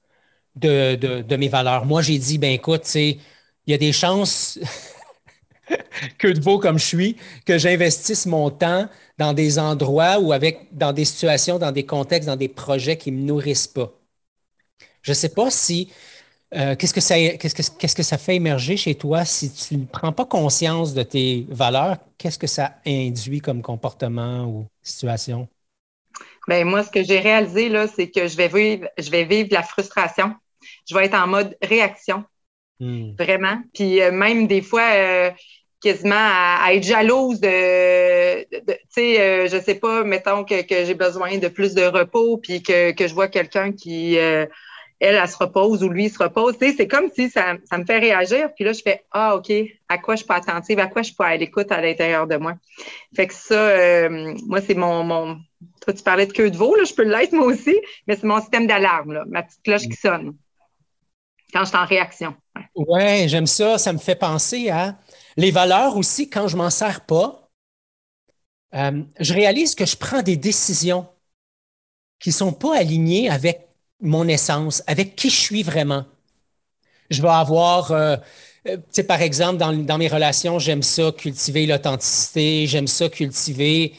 de, 0.56 0.96
de 0.96 1.36
mes 1.36 1.48
valeurs? 1.48 1.86
Moi, 1.86 2.02
j'ai 2.02 2.20
dit, 2.20 2.38
ben 2.38 2.52
écoute, 2.52 2.94
il 2.94 3.18
y 3.66 3.74
a 3.74 3.78
des 3.78 3.92
chances 3.92 4.60
que 6.18 6.28
de 6.28 6.40
beau 6.40 6.60
comme 6.60 6.80
je 6.80 6.86
suis, 6.86 7.18
que 7.46 7.58
j'investisse 7.58 8.26
mon 8.26 8.50
temps 8.50 8.88
dans 9.18 9.34
des 9.34 9.60
endroits 9.60 10.20
ou 10.20 10.34
avec, 10.34 10.68
dans 10.72 10.94
des 10.94 11.06
situations, 11.06 11.60
dans 11.60 11.72
des 11.72 11.86
contextes, 11.86 12.28
dans 12.28 12.36
des 12.36 12.48
projets 12.48 12.98
qui 12.98 13.12
ne 13.12 13.18
me 13.18 13.24
nourrissent 13.24 13.68
pas. 13.68 13.92
Je 15.02 15.12
ne 15.12 15.16
sais 15.16 15.30
pas 15.30 15.50
si 15.50 15.92
euh, 16.54 16.76
qu'est-ce, 16.76 16.94
que 16.94 17.02
ça, 17.02 17.16
qu'est-ce, 17.16 17.56
que, 17.56 17.78
qu'est-ce 17.78 17.96
que 17.96 18.04
ça 18.04 18.18
fait 18.18 18.36
émerger 18.36 18.76
chez 18.76 18.96
toi 18.96 19.24
si 19.24 19.52
tu 19.52 19.78
ne 19.78 19.86
prends 19.86 20.12
pas 20.12 20.26
conscience 20.26 20.94
de 20.94 21.04
tes 21.04 21.46
valeurs? 21.50 21.98
Qu'est-ce 22.18 22.38
que 22.38 22.48
ça 22.48 22.76
induit 22.86 23.40
comme 23.40 23.62
comportement 23.62 24.46
ou 24.46 24.68
situation? 24.82 25.48
Bien, 26.48 26.66
moi, 26.66 26.84
ce 26.84 26.90
que 26.90 27.04
j'ai 27.04 27.20
réalisé, 27.20 27.70
là, 27.70 27.88
c'est 27.88 28.10
que 28.10 28.28
je 28.28 28.36
vais 28.36 28.48
vivre, 28.48 28.88
je 28.98 29.10
vais 29.10 29.24
vivre 29.24 29.50
la 29.52 29.64
frustration. 29.64 30.36
Je 30.90 30.96
vais 30.96 31.06
être 31.06 31.16
en 31.16 31.28
mode 31.28 31.56
réaction. 31.62 32.26
Hmm. 32.80 33.14
Vraiment. 33.18 33.62
Puis 33.74 34.02
euh, 34.02 34.12
même 34.12 34.48
des 34.48 34.62
fois, 34.62 34.90
euh, 34.94 35.32
quasiment 35.82 36.16
à, 36.16 36.74
être 36.74 36.84
jalouse 36.84 37.40
de, 37.40 38.44
tu 38.44 38.76
sais, 38.90 39.48
je 39.48 39.60
sais 39.60 39.76
pas, 39.76 40.04
mettons 40.04 40.44
que, 40.44 40.56
j'ai 40.70 40.94
besoin 40.94 41.38
de 41.38 41.48
plus 41.48 41.74
de 41.74 41.84
repos, 41.84 42.38
puis 42.38 42.62
que, 42.62 42.92
que 42.92 43.08
je 43.08 43.14
vois 43.14 43.28
quelqu'un 43.28 43.72
qui 43.72 44.18
elle, 45.02 45.16
elle 45.16 45.28
se 45.28 45.36
repose 45.36 45.84
ou 45.84 45.90
lui 45.90 46.10
se 46.10 46.20
repose. 46.22 46.56
c'est 46.60 46.88
comme 46.88 47.10
si 47.14 47.30
ça, 47.30 47.56
me 47.56 47.86
fait 47.86 47.98
réagir. 47.98 48.54
Puis 48.54 48.64
là, 48.64 48.72
je 48.72 48.82
fais 48.82 49.04
Ah, 49.12 49.36
OK, 49.36 49.52
à 49.90 49.98
quoi 49.98 50.16
je 50.16 50.24
peux 50.24 50.34
attentive, 50.34 50.80
à 50.80 50.88
quoi 50.88 51.02
je 51.02 51.12
peux 51.12 51.24
à 51.24 51.36
l'écoute 51.36 51.72
à 51.72 51.82
l'intérieur 51.82 52.28
de 52.28 52.38
moi. 52.38 52.54
Fait 53.16 53.26
que 53.26 53.34
ça, 53.34 53.56
euh, 53.56 54.36
moi, 54.46 54.62
c'est 54.62 54.76
mon, 54.76 55.04
mon. 55.04 55.40
Toi, 55.82 55.94
tu 55.94 56.04
parlais 56.04 56.28
de 56.28 56.34
queue 56.34 56.52
de 56.52 56.58
veau, 56.58 56.76
là, 56.76 56.84
je 56.84 56.94
peux 56.94 57.04
l'être 57.04 57.34
moi 57.34 57.48
aussi, 57.48 57.76
mais 58.08 58.16
c'est 58.16 58.28
mon 58.28 58.40
système 58.40 58.68
d'alarme, 58.68 59.24
ma 59.28 59.42
petite 59.42 59.64
cloche 59.64 59.88
qui 59.88 59.96
sonne 59.96 60.36
quand 61.52 61.64
je 61.64 61.70
suis 61.70 61.78
en 61.78 61.86
réaction. 61.86 62.36
Ouais, 62.76 63.26
j'aime 63.28 63.48
ça. 63.48 63.78
Ça 63.78 63.94
me 63.94 63.98
fait 63.98 64.16
penser 64.16 64.70
à 64.70 64.98
les 65.38 65.52
valeurs 65.52 65.98
aussi, 65.98 66.30
quand 66.30 66.48
je 66.48 66.58
m'en 66.58 66.70
sers 66.70 67.02
pas. 67.06 67.50
Euh, 68.74 69.04
je 69.20 69.34
réalise 69.34 69.76
que 69.76 69.86
je 69.86 69.98
prends 69.98 70.22
des 70.22 70.38
décisions 70.38 71.06
qui 72.20 72.30
ne 72.30 72.34
sont 72.34 72.54
pas 72.54 72.78
alignées 72.78 73.30
avec 73.30 73.68
mon 74.00 74.28
essence, 74.28 74.84
avec 74.88 75.16
qui 75.16 75.30
je 75.30 75.40
suis 75.40 75.64
vraiment. 75.64 76.06
Je 77.10 77.22
vais 77.22 77.28
avoir, 77.30 77.92
euh, 77.92 78.16
euh, 78.68 78.78
tu 78.78 78.84
sais, 78.92 79.04
par 79.04 79.22
exemple, 79.22 79.58
dans, 79.58 79.98
mes 79.98 80.08
relations, 80.08 80.60
j'aime 80.60 80.84
ça 80.84 81.12
cultiver 81.12 81.66
l'authenticité, 81.66 82.68
j'aime 82.68 82.88
ça 82.88 83.10
cultiver 83.10 83.94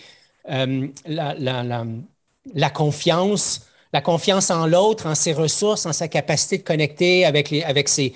euh, 0.50 0.88
la, 1.06 2.70
confiance, 2.70 3.66
la 3.92 4.00
confiance 4.00 4.50
en 4.50 4.66
l'autre, 4.66 5.06
en 5.06 5.14
ses 5.14 5.32
ressources, 5.34 5.84
en 5.84 5.92
sa 5.92 6.08
capacité 6.08 6.58
de 6.58 6.62
connecter 6.62 7.26
avec, 7.26 7.48
ses, 7.88 8.14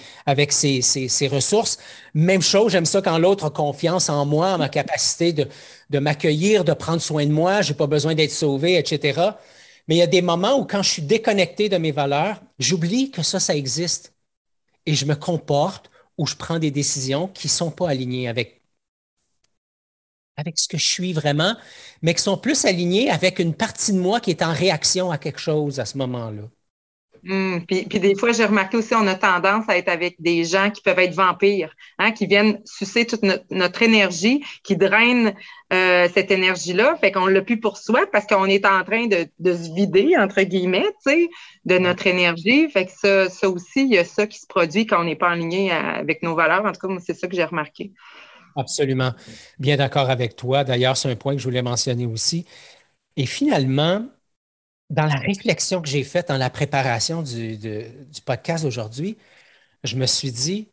ressources. 1.30 1.78
Même 2.14 2.40
chose, 2.40 2.73
j'aime 2.73 2.87
ça 2.87 3.02
quand 3.02 3.18
l'autre 3.18 3.45
a 3.47 3.50
confiance 3.50 4.09
en 4.09 4.25
moi, 4.25 4.54
en 4.54 4.59
ma 4.59 4.71
capacité 4.71 5.35
de, 5.35 5.99
m'accueillir, 5.99 6.64
de 6.64 6.73
prendre 6.73 7.02
soin 7.02 7.26
de 7.26 7.33
moi, 7.33 7.61
je 7.61 7.73
n'ai 7.73 7.76
pas 7.76 7.87
besoin 7.87 8.14
d'être 8.14 8.30
sauvé, 8.30 8.78
etc. 8.78 9.21
Mais 9.87 9.97
il 9.97 9.99
y 9.99 10.02
a 10.02 10.06
des 10.06 10.23
moments 10.23 10.59
où 10.59 10.64
quand 10.64 10.83
je 10.83 10.90
suis 10.90 11.02
déconnecté 11.02 11.68
de 11.68 11.76
mes 11.76 11.92
valeurs, 11.92 12.40
j'oublie 12.59 13.11
que 13.11 13.23
ça, 13.23 13.38
ça 13.38 13.54
existe. 13.54 14.14
Et 14.87 14.95
je 14.95 15.04
me 15.04 15.14
comporte 15.14 15.90
ou 16.16 16.26
je 16.26 16.37
prends 16.37 16.59
des 16.59 16.71
décisions 16.71 17.28
qui 17.28 17.49
ne 17.49 17.52
sont 17.52 17.71
pas 17.71 17.90
alignées 17.90 18.28
avec, 18.28 18.62
avec 20.36 20.58
ce 20.58 20.68
que 20.68 20.78
je 20.78 20.88
suis 20.88 21.12
vraiment, 21.12 21.56
mais 22.02 22.14
qui 22.14 22.22
sont 22.22 22.36
plus 22.36 22.64
alignées 22.64 23.10
avec 23.10 23.38
une 23.38 23.54
partie 23.54 23.92
de 23.92 23.98
moi 23.98 24.20
qui 24.20 24.30
est 24.30 24.42
en 24.42 24.52
réaction 24.52 25.10
à 25.10 25.18
quelque 25.18 25.40
chose 25.40 25.80
à 25.80 25.84
ce 25.84 25.96
moment-là. 25.98 26.42
Hmm, 27.28 27.58
puis, 27.66 27.84
des 27.86 28.14
fois, 28.14 28.30
j'ai 28.30 28.44
remarqué 28.44 28.76
aussi, 28.76 28.94
on 28.94 29.06
a 29.08 29.16
tendance 29.16 29.64
à 29.68 29.76
être 29.76 29.88
avec 29.88 30.14
des 30.20 30.44
gens 30.44 30.70
qui 30.70 30.80
peuvent 30.80 30.98
être 31.00 31.14
vampires, 31.14 31.74
hein, 31.98 32.12
qui 32.12 32.26
viennent 32.26 32.60
sucer 32.64 33.04
toute 33.04 33.22
notre, 33.50 33.82
énergie, 33.82 34.44
qui 34.62 34.76
drainent 34.76 35.34
euh, 35.72 36.08
cette 36.14 36.30
énergie-là. 36.30 36.96
Fait 37.00 37.10
qu'on 37.10 37.26
l'a 37.26 37.42
plus 37.42 37.58
pour 37.58 37.78
soi 37.78 38.02
parce 38.12 38.26
qu'on 38.26 38.44
est 38.44 38.64
en 38.64 38.84
train 38.84 39.08
de, 39.08 39.26
se 39.44 39.74
vider, 39.74 40.16
entre 40.16 40.42
guillemets, 40.42 40.86
de 41.64 41.78
notre 41.78 42.06
énergie. 42.06 42.68
Fait 42.70 42.86
que 42.86 42.92
ça, 42.92 43.28
ça 43.28 43.48
aussi, 43.48 43.82
il 43.82 43.94
y 43.94 43.98
a 43.98 44.04
ça 44.04 44.28
qui 44.28 44.38
se 44.38 44.46
produit 44.46 44.86
quand 44.86 45.00
on 45.00 45.04
n'est 45.04 45.16
pas 45.16 45.30
aligné 45.30 45.72
avec 45.72 46.22
nos 46.22 46.36
valeurs. 46.36 46.64
En 46.64 46.70
tout 46.70 46.86
cas, 46.86 46.94
c'est 47.04 47.14
ça 47.14 47.26
que 47.26 47.34
j'ai 47.34 47.44
remarqué. 47.44 47.92
Absolument. 48.56 49.12
Bien 49.58 49.76
d'accord 49.76 50.10
avec 50.10 50.36
toi. 50.36 50.64
D'ailleurs, 50.64 50.96
c'est 50.96 51.10
un 51.10 51.16
point 51.16 51.34
que 51.34 51.38
je 51.38 51.44
voulais 51.44 51.62
mentionner 51.62 52.06
aussi. 52.06 52.46
Et 53.16 53.26
finalement, 53.26 54.06
dans 54.90 55.06
la 55.06 55.16
réflexion 55.16 55.82
que 55.82 55.88
j'ai 55.88 56.04
faite 56.04 56.28
dans 56.28 56.36
la 56.36 56.50
préparation 56.50 57.22
du, 57.22 57.58
du 57.58 58.20
podcast 58.25 58.64
d'aujourd'hui, 58.64 59.18
je 59.84 59.96
me 59.96 60.06
suis 60.06 60.32
dit, 60.32 60.68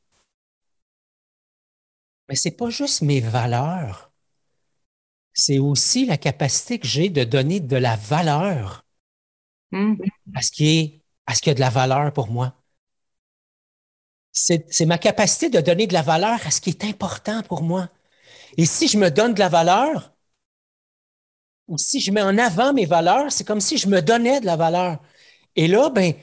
mais 2.29 2.35
c'est 2.35 2.51
pas 2.51 2.69
juste 2.69 3.01
mes 3.01 3.19
valeurs, 3.19 4.11
c'est 5.33 5.59
aussi 5.59 6.05
la 6.05 6.17
capacité 6.17 6.79
que 6.79 6.87
j'ai 6.87 7.09
de 7.09 7.23
donner 7.23 7.59
de 7.59 7.75
la 7.75 7.95
valeur 7.95 8.85
mm. 9.71 9.95
à, 10.35 10.41
ce 10.41 10.51
qui 10.51 10.79
est, 10.79 11.01
à 11.25 11.35
ce 11.35 11.41
qui 11.41 11.49
a 11.49 11.53
de 11.53 11.59
la 11.59 11.69
valeur 11.69 12.13
pour 12.13 12.27
moi. 12.29 12.62
C'est 14.33 14.85
ma 14.87 14.97
capacité 14.97 15.49
de 15.49 15.61
donner 15.61 15.85
de 15.87 15.93
la 15.93 16.01
valeur 16.01 16.39
à 16.45 16.51
ce 16.51 16.59
qui 16.59 16.71
est 16.71 16.83
important 16.85 17.43
pour 17.43 17.61
moi. 17.61 17.87
Et 18.57 18.65
si 18.65 18.87
je 18.87 18.97
me 18.97 19.09
donne 19.11 19.35
de 19.35 19.39
la 19.39 19.49
valeur, 19.49 20.13
ou 21.67 21.77
si 21.77 22.01
je 22.01 22.11
mets 22.11 22.21
en 22.21 22.37
avant 22.37 22.73
mes 22.73 22.85
valeurs, 22.85 23.31
c'est 23.31 23.45
comme 23.45 23.61
si 23.61 23.77
je 23.77 23.87
me 23.87 24.01
donnais 24.01 24.41
de 24.41 24.45
la 24.45 24.55
valeur. 24.55 24.99
Et 25.55 25.67
là, 25.67 25.89
ben, 25.89 26.13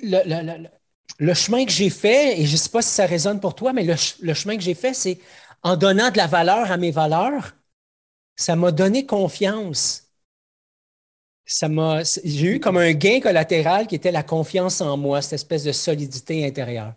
le, 0.00 1.34
chemin 1.34 1.64
que 1.64 1.72
j'ai 1.72 1.90
fait, 1.90 2.40
et 2.40 2.46
je 2.46 2.52
ne 2.52 2.56
sais 2.56 2.70
pas 2.70 2.82
si 2.82 2.90
ça 2.90 3.06
résonne 3.06 3.40
pour 3.40 3.54
toi, 3.54 3.72
mais 3.72 3.84
le, 3.84 4.34
chemin 4.34 4.56
que 4.56 4.62
j'ai 4.62 4.74
fait, 4.74 4.94
c'est 4.94 5.18
en 5.62 5.76
donnant 5.76 6.10
de 6.10 6.16
la 6.18 6.26
valeur 6.26 6.70
à 6.70 6.76
mes 6.76 6.92
valeurs, 6.92 7.56
ça 8.36 8.56
m'a 8.56 8.72
donné 8.72 9.06
confiance. 9.06 10.04
J'ai 11.46 12.46
eu 12.46 12.60
comme 12.60 12.76
un 12.76 12.92
gain 12.92 13.20
collatéral 13.20 13.86
qui 13.86 13.94
était 13.96 14.12
la 14.12 14.22
confiance 14.22 14.80
en 14.80 14.96
moi, 14.96 15.22
cette 15.22 15.34
espèce 15.34 15.64
de 15.64 15.72
solidité 15.72 16.46
intérieure 16.46 16.94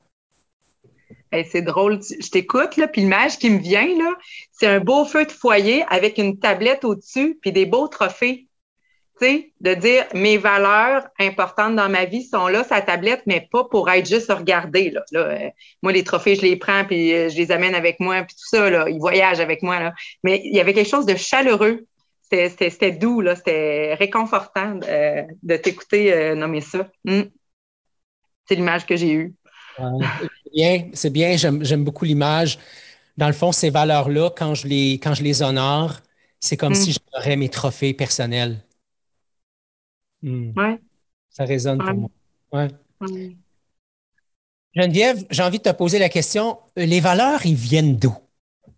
c'est 1.49 1.61
drôle, 1.61 1.99
je 2.01 2.29
t'écoute, 2.29 2.77
là, 2.77 2.87
puis 2.87 3.01
l'image 3.01 3.37
qui 3.37 3.49
me 3.49 3.59
vient, 3.59 3.87
là, 3.97 4.13
c'est 4.51 4.67
un 4.67 4.79
beau 4.79 5.05
feu 5.05 5.25
de 5.25 5.31
foyer 5.31 5.83
avec 5.89 6.17
une 6.17 6.39
tablette 6.39 6.83
au-dessus, 6.83 7.37
puis 7.41 7.51
des 7.51 7.65
beaux 7.65 7.87
trophées. 7.87 8.47
Tu 9.19 9.27
sais, 9.27 9.53
de 9.61 9.73
dire 9.75 10.05
mes 10.13 10.37
valeurs 10.37 11.07
importantes 11.19 11.75
dans 11.75 11.89
ma 11.89 12.05
vie 12.05 12.23
sont 12.23 12.47
là, 12.47 12.63
sa 12.63 12.81
tablette, 12.81 13.21
mais 13.27 13.47
pas 13.51 13.63
pour 13.65 13.89
être 13.89 14.07
juste 14.07 14.31
regardée. 14.31 14.89
Là. 14.89 15.03
Euh, 15.13 15.49
moi, 15.83 15.91
les 15.91 16.03
trophées, 16.03 16.35
je 16.35 16.41
les 16.41 16.55
prends, 16.55 16.83
puis 16.85 17.13
euh, 17.13 17.29
je 17.29 17.37
les 17.37 17.51
amène 17.51 17.75
avec 17.75 17.99
moi, 17.99 18.23
puis 18.23 18.35
tout 18.35 18.47
ça, 18.47 18.69
là, 18.69 18.89
ils 18.89 18.99
voyagent 18.99 19.39
avec 19.39 19.61
moi. 19.61 19.79
Là. 19.79 19.93
Mais 20.23 20.41
il 20.43 20.55
y 20.55 20.59
avait 20.59 20.73
quelque 20.73 20.89
chose 20.89 21.05
de 21.05 21.15
chaleureux. 21.15 21.85
C'était 22.31 22.91
doux, 22.91 23.19
là, 23.19 23.35
c'était 23.35 23.93
réconfortant 23.95 24.75
de, 24.75 25.23
de 25.43 25.57
t'écouter 25.57 26.33
nommer 26.33 26.61
ça. 26.61 26.87
Hmm. 27.03 27.23
C'est 28.47 28.55
l'image 28.55 28.85
que 28.85 28.95
j'ai 28.95 29.11
eue 29.11 29.35
bien, 30.53 30.89
c'est 30.93 31.09
bien, 31.09 31.35
j'aime 31.37 31.83
beaucoup 31.83 32.05
l'image. 32.05 32.59
Dans 33.17 33.27
le 33.27 33.33
fond, 33.33 33.51
ces 33.51 33.69
valeurs-là, 33.69 34.31
quand, 34.35 34.55
je 34.55 34.67
les, 34.67 34.93
quand 34.93 35.13
je 35.13 35.23
les 35.23 35.41
honore, 35.41 35.99
c'est 36.39 36.57
comme 36.57 36.73
si 36.73 36.91
mm. 36.91 36.93
j'aurais 37.13 37.35
mes 37.35 37.49
trophées 37.49 37.93
personnels. 37.93 38.57
Hmm. 40.21 40.51
Ouais. 40.55 40.79
Ça 41.29 41.45
résonne 41.45 41.79
pour 41.79 41.93
moi. 41.93 42.09
Ouais. 42.51 43.35
Geneviève, 44.75 45.25
j'ai 45.29 45.43
envie 45.43 45.57
de 45.57 45.63
te 45.63 45.71
poser 45.71 45.99
la 45.99 46.09
question, 46.09 46.59
les 46.75 46.99
valeurs, 46.99 47.45
ils 47.45 47.55
viennent 47.55 47.97
d'où? 47.97 48.15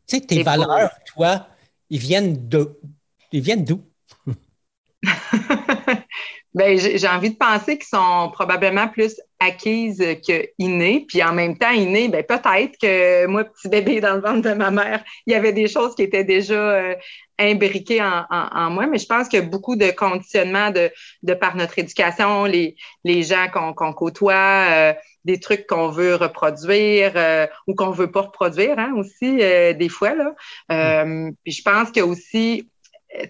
Tu 0.08 0.18
sais, 0.18 0.22
tes 0.22 0.44
valeurs, 0.44 0.92
toi, 1.06 1.48
ils 1.90 2.00
viennent 2.00 2.48
d'où? 2.48 2.70
Ils 3.32 3.42
viennent 3.42 3.66
d'où? 3.66 3.82
Ben, 6.54 6.78
j'ai 6.78 7.08
envie 7.08 7.32
de 7.32 7.36
penser 7.36 7.80
qu'ils 7.80 7.88
sont 7.88 8.30
probablement 8.32 8.88
plus 8.88 9.20
acquises 9.46 10.04
que 10.28 10.48
innées. 10.58 11.06
Puis 11.08 11.24
en 11.24 11.34
même 11.34 11.58
temps, 11.58 11.72
innées, 11.72 12.08
ben, 12.08 12.24
peut-être 12.24 12.78
que 12.82 13.26
moi, 13.28 13.44
petit 13.44 13.70
bébé 13.70 14.02
dans 14.02 14.16
le 14.16 14.22
ventre 14.22 14.42
de 14.42 14.54
ma 14.54 14.72
mère, 14.72 15.04
il 15.26 15.34
y 15.34 15.36
avait 15.36 15.54
des 15.54 15.68
choses 15.68 15.96
qui 15.96 16.04
étaient 16.04 16.24
déjà 16.24 16.54
euh, 16.54 16.96
imbriquées 17.40 18.02
en, 18.02 18.70
moi. 18.70 18.88
Mais 18.88 18.98
je 18.98 19.06
pense 19.06 19.28
qu'il 19.28 19.40
y 19.40 19.44
a 19.44 19.46
beaucoup 19.46 19.76
de 19.76 19.92
conditionnement 19.92 20.72
de, 20.72 20.92
de 21.24 21.34
par 21.34 21.56
notre 21.56 21.80
éducation, 21.80 22.46
les, 22.46 22.76
les 23.04 23.24
gens 23.24 23.48
qu'on 23.76 23.94
côtoie, 23.94 24.68
euh, 24.70 24.94
des 25.26 25.40
trucs 25.40 25.68
qu'on 25.68 25.88
veut 25.88 26.16
reproduire 26.16 27.14
euh, 27.16 27.48
ou 27.68 27.76
qu'on 27.76 27.92
veut 27.92 28.12
pas 28.12 28.22
reproduire 28.22 28.78
hein, 28.78 28.94
aussi, 28.98 29.38
des 29.38 29.90
fois. 29.90 30.14
Là. 30.16 31.06
Mm. 31.06 31.34
puis 31.44 31.54
je 31.54 31.62
pense 31.62 31.92
qu'il 31.92 32.02
y 32.02 32.06
a 32.06 32.08
aussi 32.08 32.68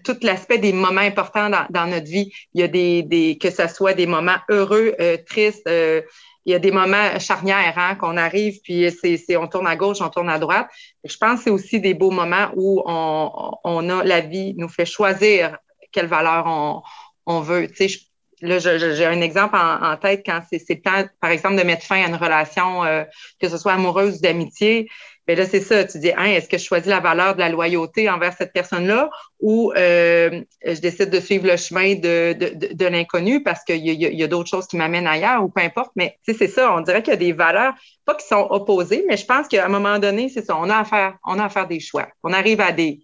tout 0.04 0.18
l'aspect 0.22 0.58
des 0.58 0.74
moments 0.74 1.02
importants 1.02 1.50
dans, 1.70 1.88
notre 1.88 2.08
vie. 2.08 2.32
Il 2.54 2.62
y 2.62 2.64
a 2.64 2.68
des, 2.68 3.04
des 3.04 3.38
que 3.38 3.50
ce 3.50 3.68
soit 3.68 3.94
des 3.94 4.08
moments 4.08 4.38
heureux, 4.50 4.96
euh, 5.00 5.18
tristes, 5.26 5.68
euh, 5.68 6.02
il 6.46 6.52
y 6.52 6.56
a 6.56 6.60
des 6.60 6.72
moments 6.72 7.20
charnières 7.20 7.78
hein, 7.78 7.96
qu'on 7.96 8.18
arrive, 8.18 8.60
puis 8.64 8.92
c'est, 8.92 9.38
on 9.38 9.48
tourne 9.48 9.68
à 9.68 9.78
gauche, 9.78 10.02
on 10.02 10.10
tourne 10.10 10.30
à 10.30 10.40
droite. 10.40 10.68
Je 11.04 11.16
pense 11.16 11.40
que 11.40 11.44
c'est 11.46 11.50
aussi 11.50 11.80
des 11.80 11.94
beaux 11.94 12.12
moments 12.12 12.50
où 12.56 12.84
on, 12.86 13.52
on 13.64 13.90
a 13.90 14.04
la 14.04 14.20
vie 14.20 14.54
nous 14.58 14.68
fait 14.68 14.86
choisir 14.86 15.58
quelle 15.92 16.08
valeur 16.08 16.46
on, 16.48 16.82
on 17.26 17.40
veut. 17.40 17.68
Tu 17.70 17.88
sais, 17.88 18.00
là, 18.42 18.60
j'ai 18.60 19.06
un 19.06 19.22
exemple 19.22 19.56
en, 19.56 19.96
tête 19.98 20.24
quand 20.26 20.42
c'est, 20.50 20.64
le 20.70 20.82
temps, 20.82 21.10
par 21.22 21.32
exemple, 21.32 21.56
de 21.56 21.64
mettre 21.64 21.86
fin 21.86 22.04
à 22.04 22.08
une 22.08 22.16
relation, 22.16 22.84
euh, 22.84 23.04
que 23.40 23.48
ce 23.48 23.58
soit 23.58 23.74
amoureuse 23.74 24.18
ou 24.18 24.22
d'amitié 24.22 24.90
Mais 25.28 25.36
là, 25.36 25.46
c'est 25.46 25.62
ça. 25.62 25.86
Tu 25.86 26.00
dis, 26.00 26.12
hein, 26.12 26.26
est-ce 26.26 26.50
que 26.50 26.58
je 26.58 26.66
choisis 26.66 26.88
la 26.88 27.00
valeur 27.00 27.36
de 27.36 27.40
la 27.40 27.50
loyauté 27.50 28.10
envers 28.10 28.34
cette 28.34 28.52
personne-là 28.52 29.10
ou 29.40 29.72
euh, 29.76 30.42
je 30.66 30.80
décide 30.82 31.10
de 31.10 31.20
suivre 31.20 31.48
le 31.48 31.56
chemin 31.56 31.96
de, 31.96 32.34
de, 32.34 32.74
de, 32.74 32.86
l'inconnu 32.86 33.42
parce 33.42 33.64
qu'il 33.64 33.86
y 33.86 34.22
a, 34.22 34.26
a 34.26 34.28
d'autres 34.28 34.50
choses 34.50 34.68
qui 34.68 34.76
m'amènent 34.76 35.08
ailleurs 35.08 35.44
ou 35.44 35.50
peu 35.50 35.62
importe. 35.62 35.92
Mais 35.96 36.18
c'est 36.24 36.48
ça. 36.48 36.76
On 36.76 36.82
dirait 36.82 37.02
qu'il 37.02 37.14
y 37.14 37.16
a 37.16 37.20
des 37.20 37.32
valeurs, 37.32 37.74
pas 38.06 38.16
qui 38.16 38.28
sont 38.28 38.48
opposées, 38.50 39.06
mais 39.08 39.16
je 39.16 39.26
pense 39.26 39.48
qu'à 39.48 39.66
un 39.66 39.70
moment 39.70 39.98
donné, 39.98 40.28
c'est 40.28 40.46
ça. 40.46 40.58
On 40.58 40.70
a 40.70 40.80
à 40.80 40.84
faire, 40.84 41.16
on 41.26 41.40
a 41.40 41.66
des 41.66 41.80
choix. 41.80 42.08
On 42.24 42.34
arrive 42.34 42.60
à 42.60 42.72
des, 42.72 43.00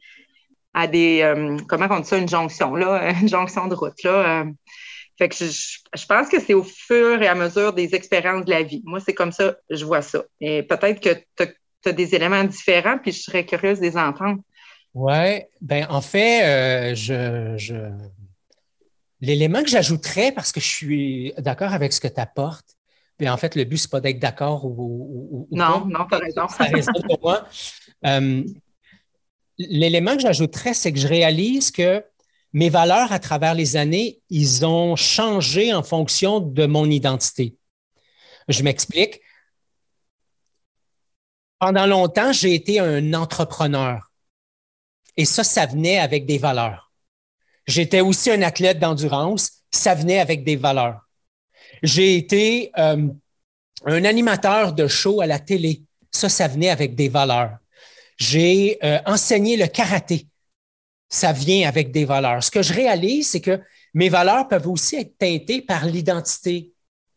à 0.73 0.87
des, 0.87 1.21
euh, 1.21 1.57
comment 1.67 1.87
on 1.89 1.99
dit 1.99 2.07
ça, 2.07 2.17
une 2.17 2.27
jonction, 2.27 2.75
là, 2.75 3.11
une 3.21 3.29
jonction 3.29 3.67
de 3.67 3.75
route, 3.75 4.01
là. 4.03 4.41
Euh. 4.41 4.45
fait 5.17 5.29
que 5.29 5.35
je, 5.35 5.79
je, 5.95 6.05
pense 6.05 6.29
que 6.29 6.39
c'est 6.39 6.53
au 6.53 6.63
fur 6.63 7.21
et 7.21 7.27
à 7.27 7.35
mesure 7.35 7.73
des 7.73 7.95
expériences 7.95 8.45
de 8.45 8.51
la 8.51 8.63
vie. 8.63 8.81
Moi, 8.85 8.99
c'est 8.99 9.13
comme 9.13 9.31
ça, 9.31 9.55
je 9.69 9.85
vois 9.85 10.01
ça. 10.01 10.23
Et 10.41 10.63
peut-être 10.63 10.99
que 11.01 11.13
tu 11.37 11.43
as, 11.43 11.47
des 11.85 12.15
éléments 12.15 12.43
différents, 12.43 12.97
puis 12.97 13.11
je 13.11 13.21
serais 13.21 13.45
curieuse 13.45 13.79
de 13.79 13.85
les 13.85 13.97
entendre. 13.97 14.41
Oui, 14.93 15.41
ben 15.61 15.85
en 15.89 16.01
fait, 16.01 16.43
euh, 16.43 16.95
je, 16.95 17.55
je... 17.57 17.75
l'élément 19.21 19.61
que 19.63 19.69
j'ajouterais, 19.69 20.31
parce 20.31 20.51
que 20.51 20.59
je 20.59 20.67
suis 20.67 21.33
d'accord 21.37 21.73
avec 21.73 21.93
ce 21.93 22.01
que 22.01 22.07
tu 22.07 22.19
apportes, 22.19 22.75
mais 23.19 23.29
en 23.29 23.37
fait, 23.37 23.55
le 23.55 23.65
but, 23.65 23.77
ce 23.77 23.87
n'est 23.87 23.91
pas 23.91 24.01
d'être 24.01 24.19
d'accord 24.19 24.65
ou, 24.65 25.27
ou, 25.31 25.47
Non, 25.51 25.85
non, 25.85 26.05
tu 26.09 26.15
as 26.15 26.19
raison. 26.19 26.47
Ça 26.47 26.63
résonne 26.65 27.03
pour 27.07 27.19
moi 27.21 27.47
l'élément 29.59 30.15
que 30.15 30.21
j'ajouterais, 30.21 30.73
c'est 30.73 30.91
que 30.93 30.99
je 30.99 31.07
réalise 31.07 31.69
que 31.69 32.03
mes 32.53 32.69
valeurs 32.69 33.11
à 33.11 33.19
travers 33.19 33.53
les 33.53 33.75
années, 33.75 34.21
ils 34.29 34.65
ont 34.65 34.95
changé 34.95 35.73
en 35.73 35.83
fonction 35.83 36.39
de 36.39 36.65
mon 36.65 36.89
identité. 36.89 37.55
Je 38.47 38.63
m'explique. 38.63 39.21
Pendant 41.59 41.85
longtemps, 41.85 42.31
j'ai 42.31 42.55
été 42.55 42.79
un 42.79 43.13
entrepreneur. 43.13 44.11
Et 45.17 45.25
ça, 45.25 45.43
ça 45.43 45.65
venait 45.65 45.99
avec 45.99 46.25
des 46.25 46.37
valeurs. 46.37 46.91
J'étais 47.67 48.01
aussi 48.01 48.31
un 48.31 48.41
athlète 48.41 48.79
d'endurance. 48.79 49.63
Ça 49.71 49.93
venait 49.93 50.19
avec 50.19 50.43
des 50.43 50.55
valeurs. 50.55 51.01
J'ai 51.83 52.15
été 52.15 52.71
euh, 52.77 53.07
un 53.85 54.05
animateur 54.05 54.73
de 54.73 54.87
show 54.87 55.21
à 55.21 55.27
la 55.27 55.39
télé. 55.39 55.83
Ça, 56.11 56.29
ça 56.29 56.47
venait 56.47 56.69
avec 56.69 56.95
des 56.95 57.09
valeurs. 57.09 57.57
J'ai 58.17 58.77
euh, 58.83 58.99
enseigné 59.05 59.55
le 59.57 59.67
karaté. 59.67 60.27
Ça 61.09 61.31
vient 61.31 61.67
avec 61.67 61.91
des 61.91 62.05
valeurs. 62.05 62.43
Ce 62.43 62.51
que 62.51 62.61
je 62.61 62.73
réalise, 62.73 63.29
c'est 63.29 63.41
que 63.41 63.59
mes 63.93 64.09
valeurs 64.09 64.47
peuvent 64.47 64.67
aussi 64.67 64.95
être 64.97 65.17
teintées 65.17 65.61
par 65.61 65.85
l'identité 65.85 66.71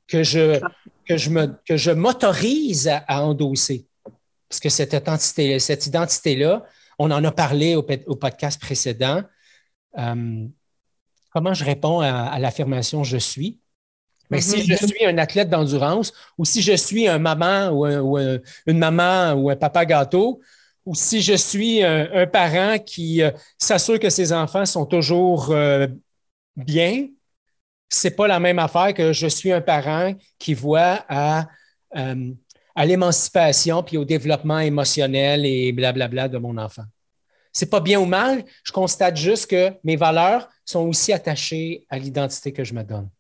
que 0.07 0.23
je, 0.23 0.61
que 1.07 1.17
je, 1.17 1.31
me, 1.31 1.47
que 1.67 1.77
je 1.77 1.91
m'autorise 1.91 2.89
à, 2.89 3.23
endosser. 3.23 3.87
Parce 4.53 4.61
que 4.61 4.69
cette 4.69 4.93
identité, 4.93 5.59
cette 5.59 5.87
identité-là, 5.87 6.63
on 6.99 7.11
en 7.11 7.25
a 7.25 7.33
parlé 7.33 7.75
au, 7.75 7.83
podcast 7.83 8.61
précédent. 8.61 9.23
Euh, 9.97 10.47
comment 11.31 11.55
je 11.55 11.65
réponds 11.65 12.01
à, 12.01 12.39
l'affirmation 12.39 13.03
je 13.03 13.17
suis? 13.17 13.61
Mais 14.29 14.43
si 14.43 14.59
mm-hmm. 14.59 14.79
je 14.79 14.87
suis 14.87 15.07
un 15.07 15.17
athlète 15.17 15.49
d'endurance 15.49 16.13
ou 16.37 16.45
si 16.45 16.61
je 16.61 16.75
suis 16.75 17.09
un 17.09 17.19
maman 17.19 17.71
ou, 17.71 17.87
ou 17.87 18.19
une 18.67 18.79
maman 18.79 19.33
ou 19.33 19.49
un 19.49 19.57
papa 19.57 19.87
gâteau, 19.87 20.43
ou 20.85 20.95
si 20.95 21.23
je 21.23 21.33
suis 21.33 21.83
un, 21.83 22.27
parent 22.27 22.79
qui 22.79 23.23
euh, 23.23 23.31
s'assure 23.57 23.99
que 23.99 24.11
ses 24.11 24.35
enfants 24.35 24.67
sont 24.67 24.85
toujours 24.85 25.51
euh, 25.51 25.87
bien, 26.57 27.07
c'est 27.89 28.17
pas 28.17 28.27
la 28.27 28.39
même 28.39 28.59
affaire 28.59 28.93
que 28.93 29.15
je 29.15 29.29
suis 29.29 29.51
un 29.51 29.63
parent 29.63 30.13
qui 30.39 30.53
voit 30.53 31.07
à, 31.09 31.47
euh, 31.97 32.33
à 32.75 32.87
l'émancipation 32.87 33.83
puis 33.83 33.97
au 33.97 34.05
développement 34.05 34.59
émotionnel 34.59 35.45
et 35.47 35.73
blablabla 35.73 36.29
de 36.29 36.39
mon 36.39 36.57
enfant. 36.59 36.85
C'est 37.53 37.69
pas 37.69 37.81
bien 37.81 38.01
ou 38.01 38.07
mal, 38.07 38.45
je 38.65 38.73
constate 38.73 39.17
juste 39.17 39.51
que 39.51 39.73
mes 39.85 39.97
valeurs 39.97 40.49
sont 40.65 40.89
aussi 40.89 41.13
attachées 41.13 41.87
à 41.91 41.99
l'identité 41.99 42.53
que 42.53 42.65
je 42.65 42.73
me 42.73 42.83
donne. 42.83 43.11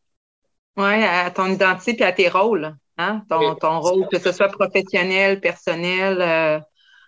Oui, 0.76 1.04
à 1.04 1.30
ton 1.30 1.46
identité 1.46 1.94
puis 1.94 2.04
à 2.04 2.12
tes 2.12 2.28
rôles. 2.28 2.74
Hein? 2.96 3.24
Ton, 3.28 3.54
ton 3.56 3.80
rôle, 3.80 4.08
que 4.08 4.18
ce 4.18 4.32
soit 4.32 4.48
professionnel, 4.48 5.40
personnel. 5.40 6.64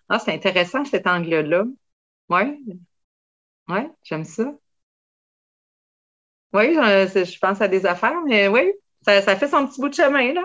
Ah, 0.08 0.18
c'est 0.18 0.32
intéressant 0.32 0.84
cet 0.84 1.06
angle-là. 1.06 1.64
Oui. 2.28 2.62
Oui, 3.68 3.80
j'aime 4.02 4.24
ça. 4.24 4.52
Oui, 6.52 6.74
je, 6.74 7.38
pense 7.40 7.60
à 7.60 7.68
des 7.68 7.84
affaires, 7.86 8.20
mais 8.26 8.46
oui, 8.48 8.72
ça, 9.04 9.36
fait 9.36 9.48
son 9.48 9.66
petit 9.66 9.80
bout 9.80 9.88
de 9.88 9.94
chemin, 9.94 10.32
là. 10.32 10.42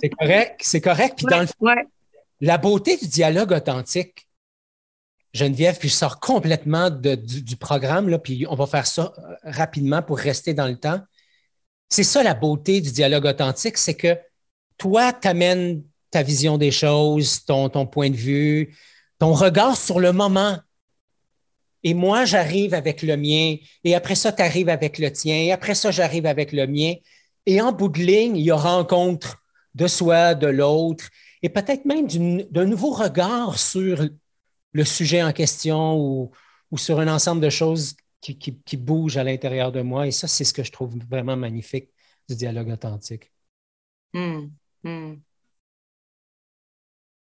c'est 0.00 0.10
correct, 0.10 0.60
c'est 0.60 0.80
correct. 0.80 1.14
Puis 1.16 1.26
dans 1.26 1.40
le 1.40 1.74
la 2.40 2.58
beauté 2.58 2.96
du 2.96 3.08
dialogue 3.08 3.52
authentique, 3.52 4.28
Geneviève, 5.34 5.78
puis 5.78 5.88
je 5.88 5.94
sors 5.94 6.20
complètement 6.20 6.90
du, 6.90 7.56
programme, 7.56 8.08
là, 8.08 8.18
puis 8.18 8.46
on 8.48 8.54
va 8.54 8.66
faire 8.66 8.86
ça 8.86 9.12
euh, 9.18 9.34
rapidement 9.44 10.02
pour 10.02 10.18
rester 10.18 10.54
dans 10.54 10.66
le 10.66 10.76
temps. 10.76 11.00
C'est 11.88 12.04
ça 12.04 12.22
la 12.22 12.34
beauté 12.34 12.80
du 12.80 12.92
dialogue 12.92 13.26
authentique, 13.26 13.76
c'est 13.76 13.94
que 13.94 14.16
toi, 14.78 15.12
tu 15.12 15.28
amènes 15.28 15.82
ta 16.10 16.22
vision 16.22 16.56
des 16.56 16.70
choses, 16.70 17.44
ton, 17.44 17.68
ton 17.68 17.86
point 17.86 18.10
de 18.10 18.16
vue, 18.16 18.74
ton 19.18 19.32
regard 19.32 19.76
sur 19.76 20.00
le 20.00 20.12
moment. 20.12 20.58
Et 21.82 21.94
moi, 21.94 22.24
j'arrive 22.24 22.74
avec 22.74 23.02
le 23.02 23.16
mien, 23.16 23.56
et 23.84 23.94
après 23.94 24.14
ça, 24.14 24.32
tu 24.32 24.42
arrives 24.42 24.68
avec 24.68 24.98
le 24.98 25.12
tien, 25.12 25.36
et 25.36 25.52
après 25.52 25.74
ça, 25.74 25.90
j'arrive 25.90 26.26
avec 26.26 26.52
le 26.52 26.66
mien. 26.66 26.94
Et 27.48 27.62
en 27.62 27.72
bout 27.72 27.88
de 27.88 28.00
ligne, 28.00 28.36
il 28.36 28.44
y 28.44 28.50
a 28.50 28.56
rencontre 28.56 29.42
de 29.74 29.86
soi, 29.86 30.34
de 30.34 30.48
l'autre, 30.48 31.08
et 31.40 31.48
peut-être 31.48 31.86
même 31.86 32.06
d'un 32.06 32.66
nouveau 32.66 32.90
regard 32.90 33.58
sur 33.58 34.06
le 34.72 34.84
sujet 34.84 35.22
en 35.22 35.32
question 35.32 35.96
ou, 35.96 36.30
sur 36.76 37.00
un 37.00 37.08
ensemble 37.08 37.40
de 37.40 37.48
choses 37.48 37.96
qui, 38.20 38.36
qui, 38.36 38.76
bougent 38.76 39.16
à 39.16 39.24
l'intérieur 39.24 39.72
de 39.72 39.80
moi. 39.80 40.06
Et 40.06 40.10
ça, 40.10 40.28
c'est 40.28 40.44
ce 40.44 40.52
que 40.52 40.62
je 40.62 40.70
trouve 40.70 40.98
vraiment 41.08 41.38
magnifique 41.38 41.88
du 42.28 42.36
dialogue 42.36 42.68
authentique. 42.68 43.32
Hum, 44.12 44.52
hum. 44.84 45.18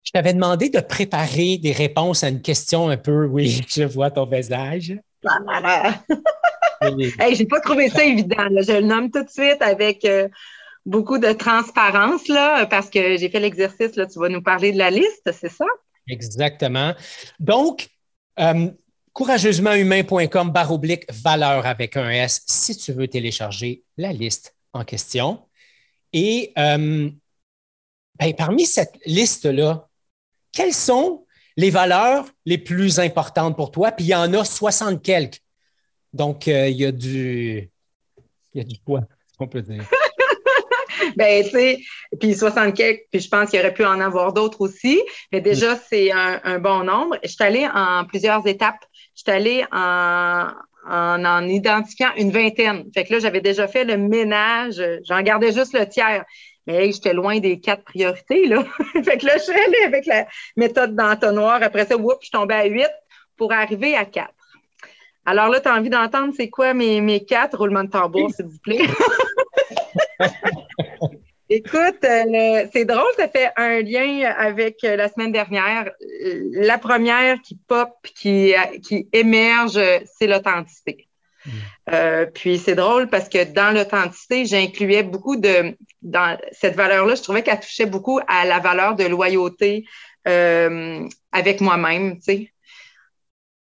Je 0.05 0.13
t'avais 0.13 0.35
demandé 0.35 0.69
de 0.69 0.79
préparer 0.79 1.59
des 1.59 1.73
réponses 1.73 2.23
à 2.23 2.29
une 2.29 2.43
question 2.43 2.89
un 2.89 2.97
peu, 2.97 3.27
oui, 3.27 3.61
je 3.69 3.83
vois 3.83 4.13
ton 4.13 4.27
visage. 4.27 4.97
hey, 7.21 7.35
j'ai 7.35 7.47
pas 7.47 7.61
trouvé 7.61 7.89
ça 7.89 8.05
évident. 8.05 8.49
Je 8.49 8.73
le 8.73 8.81
nomme 8.81 9.11
tout 9.11 9.23
de 9.23 9.31
suite 9.31 9.61
avec 9.61 10.05
euh, 10.05 10.29
beaucoup 10.87 11.19
de 11.19 11.33
transparence 11.33 12.29
là, 12.29 12.67
parce 12.67 12.91
que 12.91 13.17
j'ai 13.17 13.29
fait 13.29 13.41
l'exercice. 13.41 13.93
Tu 13.93 14.19
vas 14.19 14.29
nous 14.29 14.43
parler 14.43 14.73
de 14.73 14.79
la 14.79 14.91
liste, 14.91 15.31
c'est 15.33 15.53
ça? 15.53 15.67
Exactement. 16.09 16.95
Donc, 17.39 17.89
euh, 18.39 18.71
courageusementhumain.com 19.13 20.51
barre 20.51 20.73
oblique 20.73 21.05
valeur 21.13 21.67
avec 21.67 21.97
un 21.97 22.11
S 22.11 22.43
si 22.47 22.77
tu 22.77 22.93
veux 22.93 23.09
télécharger 23.09 23.85
la 23.97 24.13
liste 24.13 24.57
en 24.73 24.85
question. 24.85 25.41
Et 26.13 26.53
euh, 26.59 27.11
ben, 28.19 28.35
parmi 28.37 28.67
cette 28.67 28.99
liste-là, 29.07 29.89
quelles 30.53 30.75
sont 30.75 31.27
les 31.57 31.71
valeurs 31.71 32.27
les 32.47 32.59
plus 32.59 32.99
importantes 32.99 33.57
pour 33.57 33.71
toi? 33.71 33.93
Puis 33.93 34.07
il 34.07 34.09
y 34.09 34.15
en 34.15 34.33
a 34.35 34.45
60 34.45 35.03
quelques. 35.03 35.42
Donc, 36.13 36.49
euh, 36.49 36.69
il 36.69 36.77
y 36.77 36.85
a 36.85 36.93
du. 36.93 37.71
Il 38.55 38.59
y 38.59 38.61
a 38.61 38.65
du 38.65 38.79
poids, 38.79 39.01
on 39.39 39.47
peut 39.47 39.63
dire. 39.63 39.83
ben, 41.17 41.43
tu 41.45 41.51
sais, 41.51 41.81
puis 42.21 42.35
60 42.35 42.75
quelques, 42.75 43.05
puis 43.11 43.21
je 43.21 43.29
pense 43.29 43.49
qu'il 43.49 43.59
y 43.59 43.63
aurait 43.63 43.73
pu 43.73 43.85
en 43.85 43.99
avoir 44.01 44.33
d'autres 44.33 44.61
aussi. 44.61 45.01
Mais 45.33 45.41
déjà, 45.41 45.77
c'est 45.77 46.13
un, 46.13 46.59
bon 46.59 46.85
nombre. 46.85 47.17
Je 47.23 47.29
suis 47.29 47.43
allée 47.43 47.67
en 47.73 48.05
plusieurs 48.05 48.47
étapes. 48.47 48.85
Je 49.15 49.23
suis 49.23 49.31
allée 49.31 49.65
en, 49.73 50.49
en, 50.89 51.25
en 51.25 51.49
identifiant 51.49 52.11
une 52.17 52.31
vingtaine. 52.31 52.85
Fait 52.93 53.05
que 53.05 53.15
là, 53.15 53.19
j'avais 53.21 53.41
déjà 53.41 53.67
fait 53.67 53.85
le 53.85 53.97
ménage. 53.97 54.83
J'en 55.05 55.23
gardais 55.23 55.53
juste 55.53 55.73
le 55.73 55.89
tiers. 55.89 56.25
Mais 56.67 56.93
j'étais 56.93 57.13
loin 57.15 57.41
des 57.41 57.59
quatre 57.59 57.83
priorités, 57.85 58.47
là. 58.47 58.65
fait 59.05 59.19
que 59.19 59.27
là, 59.27 59.37
je 59.39 59.43
suis 59.43 59.53
allée 59.53 59.83
avec 59.85 60.07
la 60.07 60.27
méthode 60.57 60.95
d'entonnoir. 60.95 61.63
Après 61.63 61.87
ça, 61.87 61.97
whoop, 61.97 62.19
je 62.23 62.31
tombée 62.31 62.55
à 62.55 62.67
huit 62.67 62.91
pour 63.37 63.53
arriver 63.53 63.97
à 63.97 64.05
quatre. 64.05 64.35
Alors 65.25 65.49
là, 65.49 65.61
tu 65.61 65.69
as 65.69 65.75
envie 65.75 65.91
d'entendre 65.91 66.33
c'est 66.37 66.49
quoi 66.49 66.75
mes, 66.75 67.01
mes 67.01 67.25
quatre 67.25 67.59
roulements 67.59 67.85
de 67.85 67.91
tambour, 67.91 68.31
s'il 68.31 68.47
vous 68.47 68.59
plaît? 68.59 68.81
Écoute, 71.49 72.03
euh, 72.05 72.67
c'est 72.73 72.87
drôle, 72.87 73.13
ça 73.17 73.29
fait 73.29 73.51
un 73.57 73.83
lien 73.83 74.33
avec 74.39 74.83
euh, 74.85 74.97
la 74.97 75.09
semaine 75.09 75.33
dernière. 75.33 75.91
La 76.53 76.79
première 76.79 77.43
qui 77.43 77.59
pop, 77.69 77.91
qui, 78.03 78.55
qui 78.83 79.07
émerge, 79.13 79.79
c'est 80.19 80.27
l'authenticité. 80.27 81.09
Euh, 81.91 82.27
puis 82.27 82.59
c'est 82.59 82.75
drôle 82.75 83.09
parce 83.09 83.29
que 83.29 83.45
dans 83.53 83.75
l'authenticité, 83.75 84.47
j'incluais 84.47 85.03
beaucoup 85.03 85.37
de 85.37 85.77
dans 86.03 86.39
cette 86.53 86.77
valeur-là, 86.77 87.15
je 87.15 87.23
trouvais 87.23 87.43
qu'elle 87.43 87.61
touchait 87.61 87.87
beaucoup 87.87 88.21
à 88.29 88.45
la 88.45 88.61
valeur 88.61 88.95
de 88.95 89.05
loyauté 89.05 89.85
euh, 90.29 91.07
avec 91.33 91.61
moi-même, 91.61 92.17
tu 92.17 92.23
sais. 92.23 92.52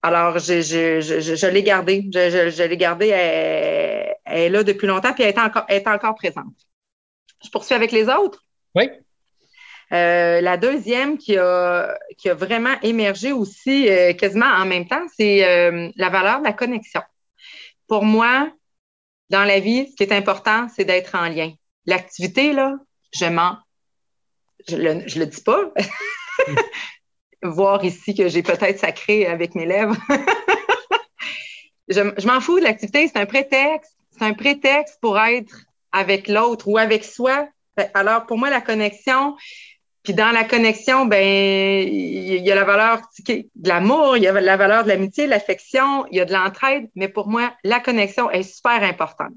Alors, 0.03 0.39
je, 0.39 0.61
je, 0.61 1.01
je, 1.01 1.37
je 1.37 1.47
l'ai 1.47 1.63
gardée. 1.63 2.09
Je, 2.13 2.63
l'ai 2.65 2.77
gardée. 2.77 3.09
Elle, 3.09 4.17
est 4.27 4.49
là 4.49 4.63
depuis 4.65 4.87
longtemps, 4.87 5.13
puis 5.13 5.23
elle 5.23 5.31
est 5.31 5.39
encore, 5.39 5.65
elle 5.69 5.83
est 5.83 5.89
encore 5.89 6.15
présente. 6.17 6.55
Je 7.45 7.51
poursuis 7.51 7.75
avec 7.75 7.93
les 7.93 8.09
autres? 8.09 8.45
Oui. 8.75 8.91
Euh, 9.93 10.41
la 10.41 10.57
deuxième 10.57 11.19
qui 11.19 11.37
a, 11.37 11.97
qui 12.17 12.31
a 12.31 12.35
vraiment 12.35 12.75
émergé 12.83 13.33
aussi 13.33 13.91
euh, 13.91 14.15
quasiment 14.15 14.47
en 14.47 14.65
même 14.65 14.89
temps, 14.89 15.05
c'est 15.17 15.47
euh, 15.47 15.91
la 15.97 16.09
valeur 16.09 16.41
de 16.41 16.45
la 16.45 16.55
connexion. 16.55 17.03
Pour 17.89 18.05
moi, 18.05 18.51
dans 19.29 19.45
la 19.45 19.61
vie, 19.61 19.89
ce 19.91 19.97
qui 19.97 20.03
est 20.03 20.17
important, 20.17 20.67
c'est 20.75 20.85
d'être 20.85 21.15
en 21.15 21.29
lien. 21.29 21.53
L'activité, 21.87 22.53
là, 22.53 22.75
je 23.13 23.27
mens. 23.27 23.59
Je 24.69 24.77
le, 24.77 25.07
je 25.07 25.19
le 25.19 25.27
dis 25.27 25.43
pas. 25.43 25.73
Voir 27.43 27.85
ici 27.85 28.15
que 28.15 28.29
j'ai 28.29 28.43
peut-être 28.43 28.79
sacré 28.79 29.27
avec 29.27 29.55
mes 29.55 29.67
lèvres. 29.67 29.97
je, 31.89 32.13
je 32.17 32.27
m'en 32.27 32.41
fous 32.41 32.59
de 32.59 32.65
l'activité, 32.65 33.09
c'est 33.09 33.19
un 33.19 33.27
prétexte. 33.27 33.97
C'est 34.11 34.25
un 34.25 34.35
prétexte 34.35 34.99
pour 35.01 35.19
être 35.19 35.55
avec 35.91 36.29
l'autre 36.29 36.69
ou 36.69 36.79
avec 36.79 37.05
soi. 37.05 37.49
Alors, 37.95 38.27
pour 38.27 38.39
moi, 38.39 38.51
la 38.51 38.61
connexion, 38.61 39.37
puis 40.03 40.15
dans 40.15 40.33
la 40.33 40.45
connexion, 40.45 41.07
ben 41.07 41.23
il 41.23 42.45
y 42.45 42.51
a 42.51 42.55
la 42.55 42.65
valeur 42.65 43.01
de 43.27 43.69
l'amour, 43.69 44.17
il 44.17 44.25
y 44.25 44.27
a 44.27 44.41
la 44.41 44.57
valeur 44.57 44.83
de 44.83 44.89
l'amitié, 44.89 45.27
de 45.27 45.31
l'affection, 45.31 46.07
il 46.11 46.17
y 46.17 46.21
a 46.21 46.25
de 46.25 46.33
l'entraide, 46.33 46.89
mais 46.97 47.09
pour 47.09 47.29
moi, 47.29 47.55
la 47.63 47.79
connexion 47.79 48.31
est 48.31 48.43
super 48.43 48.83
importante. 48.83 49.33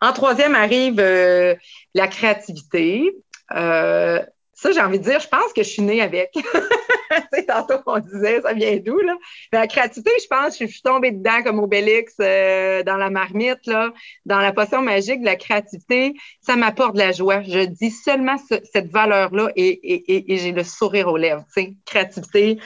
En 0.00 0.12
troisième 0.12 0.54
arrive 0.54 1.00
euh, 1.00 1.54
la 1.94 2.06
créativité. 2.06 3.10
Euh, 3.52 4.22
ça, 4.64 4.72
j'ai 4.72 4.80
envie 4.80 4.98
de 4.98 5.04
dire, 5.04 5.20
je 5.20 5.28
pense 5.28 5.52
que 5.52 5.62
je 5.62 5.68
suis 5.68 5.82
née 5.82 6.00
avec. 6.00 6.32
tantôt 7.46 7.78
qu'on 7.84 7.98
disait, 7.98 8.40
ça 8.40 8.54
vient 8.54 8.76
d'où, 8.78 8.98
là? 8.98 9.14
La 9.52 9.66
créativité, 9.66 10.10
je 10.22 10.26
pense, 10.26 10.58
je 10.58 10.64
suis 10.64 10.80
tombée 10.80 11.10
dedans 11.10 11.42
comme 11.44 11.58
Obélix 11.58 12.14
euh, 12.18 12.82
dans 12.82 12.96
la 12.96 13.10
marmite, 13.10 13.66
là, 13.66 13.92
dans 14.24 14.38
la 14.38 14.52
potion 14.52 14.80
magique 14.80 15.20
de 15.20 15.26
la 15.26 15.36
créativité. 15.36 16.14
Ça 16.40 16.56
m'apporte 16.56 16.94
de 16.94 17.00
la 17.00 17.12
joie. 17.12 17.42
Je 17.42 17.66
dis 17.66 17.90
seulement 17.90 18.36
cette 18.48 18.90
valeur-là 18.90 19.50
et, 19.54 20.24
j'ai 20.28 20.52
le 20.52 20.64
sourire 20.64 21.08
aux 21.08 21.18
lèvres, 21.18 21.44
tu 21.54 21.62
sais, 21.62 21.74
créativité. 21.84 22.58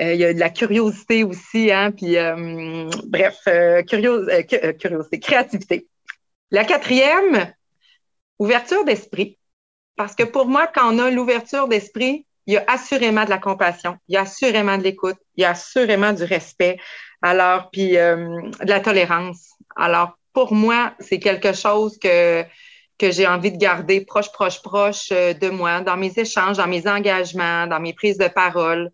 Euh, 0.00 0.12
il 0.12 0.18
y 0.18 0.24
a 0.24 0.34
de 0.34 0.40
la 0.40 0.50
curiosité 0.50 1.22
aussi, 1.22 1.70
hein, 1.70 1.92
puis 1.92 2.16
euh, 2.16 2.90
bref, 3.06 3.36
curiosité, 3.86 5.20
créativité. 5.20 5.86
La 6.50 6.64
quatrième, 6.64 7.54
ouverture 8.40 8.84
d'esprit. 8.84 9.38
Parce 9.96 10.14
que 10.14 10.24
pour 10.24 10.46
moi, 10.46 10.66
quand 10.66 10.92
on 10.94 10.98
a 10.98 11.10
l'ouverture 11.10 11.68
d'esprit, 11.68 12.26
il 12.46 12.54
y 12.54 12.56
a 12.56 12.64
assurément 12.68 13.24
de 13.24 13.30
la 13.30 13.38
compassion, 13.38 13.96
il 14.08 14.14
y 14.14 14.16
a 14.16 14.22
assurément 14.22 14.78
de 14.78 14.84
l'écoute, 14.84 15.16
il 15.36 15.42
y 15.42 15.44
a 15.44 15.50
assurément 15.50 16.12
du 16.12 16.22
respect, 16.22 16.78
alors, 17.22 17.70
puis 17.70 17.96
euh, 17.96 18.40
de 18.62 18.68
la 18.68 18.80
tolérance. 18.80 19.54
Alors, 19.74 20.16
pour 20.32 20.52
moi, 20.52 20.94
c'est 21.00 21.18
quelque 21.18 21.52
chose 21.54 21.98
que, 21.98 22.44
que 22.98 23.10
j'ai 23.10 23.26
envie 23.26 23.50
de 23.50 23.56
garder 23.56 24.02
proche, 24.02 24.30
proche, 24.32 24.62
proche 24.62 25.08
euh, 25.12 25.32
de 25.32 25.48
moi, 25.48 25.80
dans 25.80 25.96
mes 25.96 26.12
échanges, 26.16 26.58
dans 26.58 26.68
mes 26.68 26.86
engagements, 26.86 27.66
dans 27.66 27.80
mes 27.80 27.94
prises 27.94 28.18
de 28.18 28.28
parole. 28.28 28.92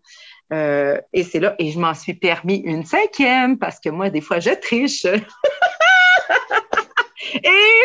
Euh, 0.51 0.99
et 1.13 1.23
c'est 1.23 1.39
là, 1.39 1.55
et 1.59 1.71
je 1.71 1.79
m'en 1.79 1.93
suis 1.93 2.13
permis 2.13 2.57
une 2.57 2.85
cinquième, 2.85 3.57
parce 3.59 3.79
que 3.79 3.89
moi, 3.89 4.09
des 4.09 4.21
fois, 4.21 4.39
je 4.39 4.51
triche. 4.51 5.05
et 5.05 5.19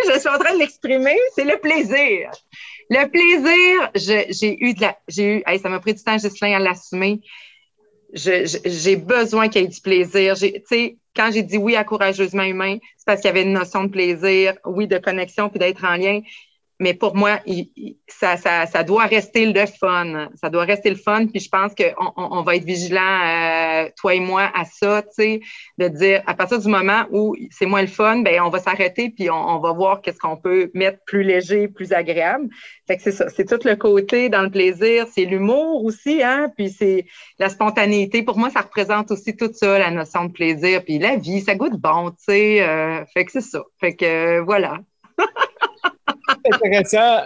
je 0.06 0.18
suis 0.18 0.28
en 0.28 0.38
train 0.38 0.54
de 0.54 0.58
l'exprimer, 0.58 1.16
c'est 1.34 1.44
le 1.44 1.58
plaisir. 1.58 2.30
Le 2.90 3.06
plaisir, 3.10 3.90
j'ai 3.94 4.64
eu 4.64 4.74
de 4.74 4.80
la. 4.80 4.96
J'ai 5.08 5.38
eu. 5.38 5.58
ça 5.58 5.68
m'a 5.68 5.80
pris 5.80 5.94
du 5.94 6.02
temps, 6.02 6.16
Gislain, 6.18 6.56
à 6.56 6.58
l'assumer. 6.58 7.20
J'ai 8.14 8.96
besoin 8.96 9.48
qu'il 9.48 9.62
y 9.62 9.64
ait 9.64 9.68
du 9.68 9.80
plaisir. 9.80 10.34
Tu 10.36 10.62
sais, 10.64 10.96
quand 11.14 11.30
j'ai 11.32 11.42
dit 11.42 11.58
oui 11.58 11.76
à 11.76 11.84
courageusement 11.84 12.44
humain, 12.44 12.78
c'est 12.96 13.04
parce 13.04 13.20
qu'il 13.20 13.28
y 13.28 13.30
avait 13.30 13.42
une 13.42 13.52
notion 13.52 13.84
de 13.84 13.90
plaisir, 13.90 14.54
oui, 14.64 14.86
de 14.86 14.98
connexion, 14.98 15.50
puis 15.50 15.58
d'être 15.58 15.84
en 15.84 15.96
lien 15.96 16.20
mais 16.80 16.94
pour 16.94 17.16
moi, 17.16 17.40
ça, 18.06 18.36
ça, 18.36 18.66
ça, 18.66 18.84
doit 18.84 19.06
rester 19.06 19.46
le 19.46 19.66
fun. 19.66 20.28
Ça 20.36 20.48
doit 20.48 20.64
rester 20.64 20.90
le 20.90 20.96
fun. 20.96 21.26
Puis 21.26 21.40
je 21.40 21.48
pense 21.48 21.72
qu'on 21.74 22.12
on, 22.16 22.42
va 22.42 22.54
être 22.54 22.64
vigilant, 22.64 23.00
euh, 23.00 23.88
toi 23.96 24.14
et 24.14 24.20
moi, 24.20 24.50
à 24.54 24.64
ça, 24.64 25.02
tu 25.02 25.08
sais, 25.10 25.40
de 25.78 25.88
dire 25.88 26.22
à 26.26 26.34
partir 26.34 26.60
du 26.60 26.68
moment 26.68 27.04
où 27.10 27.34
c'est 27.50 27.66
moins 27.66 27.80
le 27.80 27.88
fun, 27.88 28.20
ben 28.20 28.40
on 28.42 28.50
va 28.50 28.60
s'arrêter 28.60 29.10
puis 29.10 29.28
on, 29.30 29.58
va 29.58 29.72
voir 29.72 30.00
qu'est-ce 30.02 30.18
qu'on 30.18 30.36
peut 30.36 30.70
mettre 30.74 30.98
plus 31.04 31.24
léger, 31.24 31.66
plus 31.66 31.92
agréable. 31.92 32.48
Fait 32.86 32.96
que 32.96 33.02
c'est 33.02 33.12
ça, 33.12 33.28
c'est 33.28 33.44
tout 33.44 33.66
le 33.66 33.74
côté 33.74 34.28
dans 34.28 34.42
le 34.42 34.50
plaisir, 34.50 35.06
c'est 35.12 35.24
l'humour 35.24 35.84
aussi, 35.84 36.22
hein, 36.22 36.50
puis 36.56 36.70
c'est 36.70 37.06
la 37.38 37.48
spontanéité. 37.48 38.22
Pour 38.22 38.38
moi, 38.38 38.50
ça 38.50 38.60
représente 38.60 39.10
aussi 39.10 39.36
tout 39.36 39.50
ça, 39.52 39.78
la 39.78 39.90
notion 39.90 40.26
de 40.26 40.32
plaisir. 40.32 40.84
Puis 40.84 40.98
la 40.98 41.16
vie, 41.16 41.40
ça 41.40 41.56
goûte 41.56 41.78
bon, 41.78 42.10
tu 42.10 42.16
sais. 42.20 42.62
Euh, 42.62 43.04
fait 43.12 43.24
que 43.24 43.32
c'est 43.32 43.40
ça. 43.40 43.62
Fait 43.80 43.94
que 43.94 44.04
euh, 44.04 44.42
voilà. 44.42 44.78
intéressant. 46.44 47.24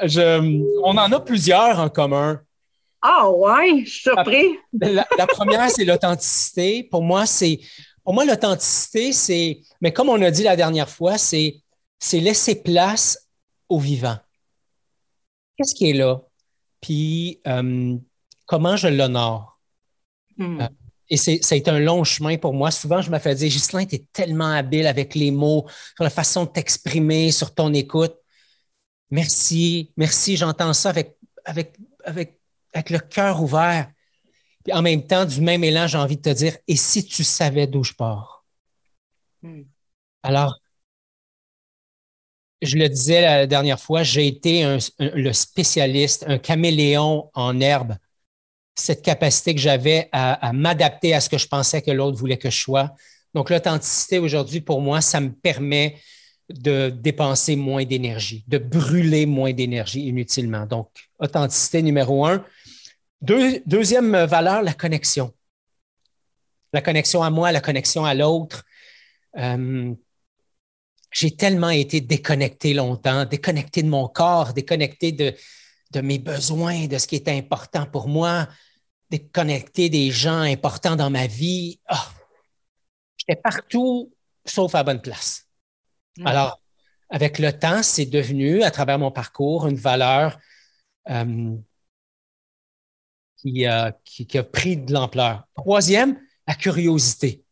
on 0.85 0.97
en 0.97 1.13
a 1.13 1.21
plusieurs 1.21 1.79
en 1.79 1.89
commun. 1.89 2.41
Ah 3.01 3.29
ouais, 3.31 3.83
je 3.85 3.91
suis 3.91 4.03
surpris. 4.03 4.47
La, 4.73 5.27
première, 5.27 5.69
c'est 5.71 5.85
l'authenticité. 5.85 6.85
Pour 6.85 7.03
moi, 7.03 7.27
c'est 7.27 7.59
pour 8.05 8.15
moi, 8.15 8.25
l'authenticité, 8.25 9.13
c'est, 9.13 9.61
mais 9.81 9.93
comme 9.93 10.09
on 10.09 10.21
a 10.23 10.31
dit 10.31 10.43
la 10.43 10.57
dernière 10.57 10.89
fois, 10.89 11.19
c'est, 11.19 11.63
c'est 11.99 12.19
laisser 12.19 12.63
place 12.63 13.29
au 13.69 13.79
vivant. 13.79 14.17
Qu'est-ce 15.57 15.75
qui 15.75 15.91
est 15.91 15.95
là? 15.95 16.21
Puis 16.81 17.41
euh, 17.47 17.97
comment 18.47 18.77
je 18.77 18.89
l'honore? 18.89 19.61
Hmm. 20.37 20.61
Euh, 20.61 20.69
et 21.09 21.17
c'est, 21.17 21.43
ça 21.45 21.55
a 21.55 21.59
été 21.59 21.71
un 21.71 21.79
long 21.79 22.03
chemin 22.03 22.39
pour 22.39 22.55
moi. 22.55 22.71
Souvent, 22.71 23.03
je 23.03 23.11
me 23.11 23.19
fais 23.19 23.35
dire, 23.35 23.49
Ghislain, 23.49 23.85
tu 23.85 23.97
es 23.97 24.07
tellement 24.13 24.51
habile 24.51 24.87
avec 24.87 25.15
les 25.15 25.31
mots, 25.31 25.67
sur 25.95 26.05
la 26.05 26.11
façon 26.11 26.45
de 26.45 26.51
t'exprimer, 26.51 27.31
sur 27.31 27.55
ton 27.55 27.73
écoute. 27.73 28.15
Merci, 29.13 29.93
merci, 29.99 30.39
j'entends 30.39 30.73
ça 30.73 30.89
avec, 30.89 31.19
avec, 31.45 31.77
avec, 32.03 32.41
avec 32.73 32.89
le 32.89 32.99
cœur 32.99 33.43
ouvert. 33.43 33.91
Puis 34.65 34.73
en 34.73 34.81
même 34.81 35.07
temps, 35.07 35.27
du 35.27 35.43
même 35.43 35.63
élan, 35.63 35.87
j'ai 35.87 35.99
envie 35.99 36.17
de 36.17 36.23
te 36.23 36.31
dire, 36.31 36.57
et 36.67 36.77
si 36.77 37.05
tu 37.05 37.23
savais 37.23 37.67
d'où 37.67 37.85
je 37.85 37.93
pars? 37.93 38.43
Hmm. 39.43 39.65
Alors, 40.23 40.59
je 42.63 42.79
le 42.79 42.89
disais 42.89 43.21
la 43.21 43.47
dernière 43.47 43.79
fois, 43.79 44.03
j'ai 44.03 44.27
été 44.27 44.79
le 44.99 45.33
spécialiste, 45.35 46.25
un 46.27 46.39
caméléon 46.39 47.31
en 47.35 47.61
herbe. 47.61 47.97
Cette 48.77 49.03
capacité 49.03 49.55
que 49.55 49.61
j'avais 49.61 50.09
à, 50.13 50.35
à 50.35 50.55
m'adapter 50.55 51.13
à 51.13 51.21
ce 51.21 51.29
que 51.29 51.37
je 51.37 51.49
pensais 51.49 51.83
que 51.83 51.91
l'autre 51.91 52.17
voulait 52.17 52.39
que 52.39 52.49
je 52.49 52.59
sois. 52.59 52.95
Donc, 53.35 53.51
l'authenticité 53.51 54.19
aujourd'hui, 54.19 54.63
pour 54.63 54.81
moi, 54.81 55.03
ça 55.03 55.21
me 55.21 55.33
permet 55.33 56.01
de 56.51 56.91
dépenser 56.91 57.57
moins 57.57 57.85
d'énergie, 57.85 58.45
de 58.49 58.59
brûler 58.59 59.27
moins 59.27 59.53
d'énergie 59.53 60.07
inutilement. 60.07 60.67
Donc, 60.67 60.89
authenticité 61.19 61.83
numéro 61.83 62.27
un. 62.27 62.45
deuxième 63.21 64.25
valeur, 64.25 64.63
la 64.63 64.75
connexion. 64.75 65.33
La 66.73 66.81
connexion 66.81 67.23
à 67.23 67.31
moi, 67.31 67.53
la 67.53 67.61
connexion 67.61 68.05
à 68.05 68.15
l'autre. 68.15 68.65
Euh, 69.39 69.95
j'ai 71.13 71.37
tellement 71.37 71.71
été 71.71 72.01
déconnecté 72.01 72.73
longtemps, 72.73 73.27
déconnecté 73.27 73.83
de 73.83 73.89
mon 73.89 74.09
corps, 74.09 74.55
déconnecté 74.55 75.13
de, 75.13 75.35
mes 76.01 76.19
besoins, 76.19 76.87
de 76.87 76.97
ce 76.97 77.07
qui 77.07 77.17
est 77.17 77.29
important 77.29 77.85
pour 77.87 78.09
moi, 78.09 78.49
déconnecté 79.11 79.91
des 79.91 80.11
gens 80.11 80.41
importants 80.41 80.97
dans 80.97 81.11
ma 81.11 81.27
vie. 81.27 81.79
Ah! 81.87 82.09
J'étais 83.19 83.41
partout 83.41 84.11
sauf 84.45 84.75
à 84.75 84.83
bonne 84.83 85.03
place. 85.03 85.47
Mm. 86.19 86.27
Alors, 86.27 86.61
avec 87.11 87.39
le 87.39 87.53
temps, 87.53 87.83
c'est 87.83 88.07
devenu, 88.07 88.63
à 88.63 88.71
travers 88.71 88.99
mon 88.99 89.11
parcours, 89.11 89.67
une 89.67 89.77
valeur 89.77 90.39
euh, 91.11 91.57
qui, 93.37 93.67
a, 93.67 93.93
pris 94.53 94.77
de 94.77 94.93
l'ampleur. 94.93 95.45
Troisième, 95.55 96.19
la 96.47 96.55
curiosité. 96.55 97.45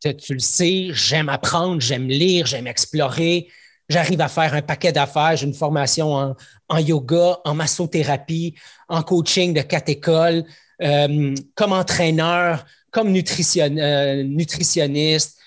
Tu, 0.00 0.34
le 0.34 0.38
sais, 0.38 0.88
j'aime 0.92 1.28
apprendre, 1.28 1.80
j'aime 1.80 2.08
lire, 2.08 2.46
j'aime 2.46 2.66
explorer. 2.66 3.48
J'arrive 3.88 4.20
à 4.20 4.28
faire 4.28 4.54
un 4.54 4.62
paquet 4.62 4.92
d'affaires. 4.92 5.36
J'ai 5.36 5.46
une 5.46 5.54
formation 5.54 6.36
en, 6.68 6.78
yoga, 6.78 7.38
en 7.44 7.54
massothérapie, 7.54 8.54
en 8.88 9.02
coaching 9.02 9.54
de 9.54 9.62
quatre 9.62 9.88
écoles, 9.88 10.44
euh, 10.82 11.34
comme 11.54 11.72
entraîneur, 11.72 12.64
comme 12.90 13.08
euh, 13.08 14.22
nutritionniste. 14.22 15.38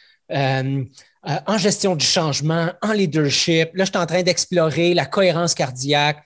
Euh, 1.27 1.36
en 1.47 1.58
gestion 1.58 1.97
du 1.97 2.05
changement, 2.05 2.71
en 2.82 2.93
leadership. 2.93 3.71
Là, 3.73 3.84
je 3.84 3.89
suis 3.89 3.97
en 3.97 4.05
train 4.05 4.23
d'explorer 4.23 4.93
la 4.93 5.05
cohérence 5.05 5.53
cardiaque. 5.53 6.23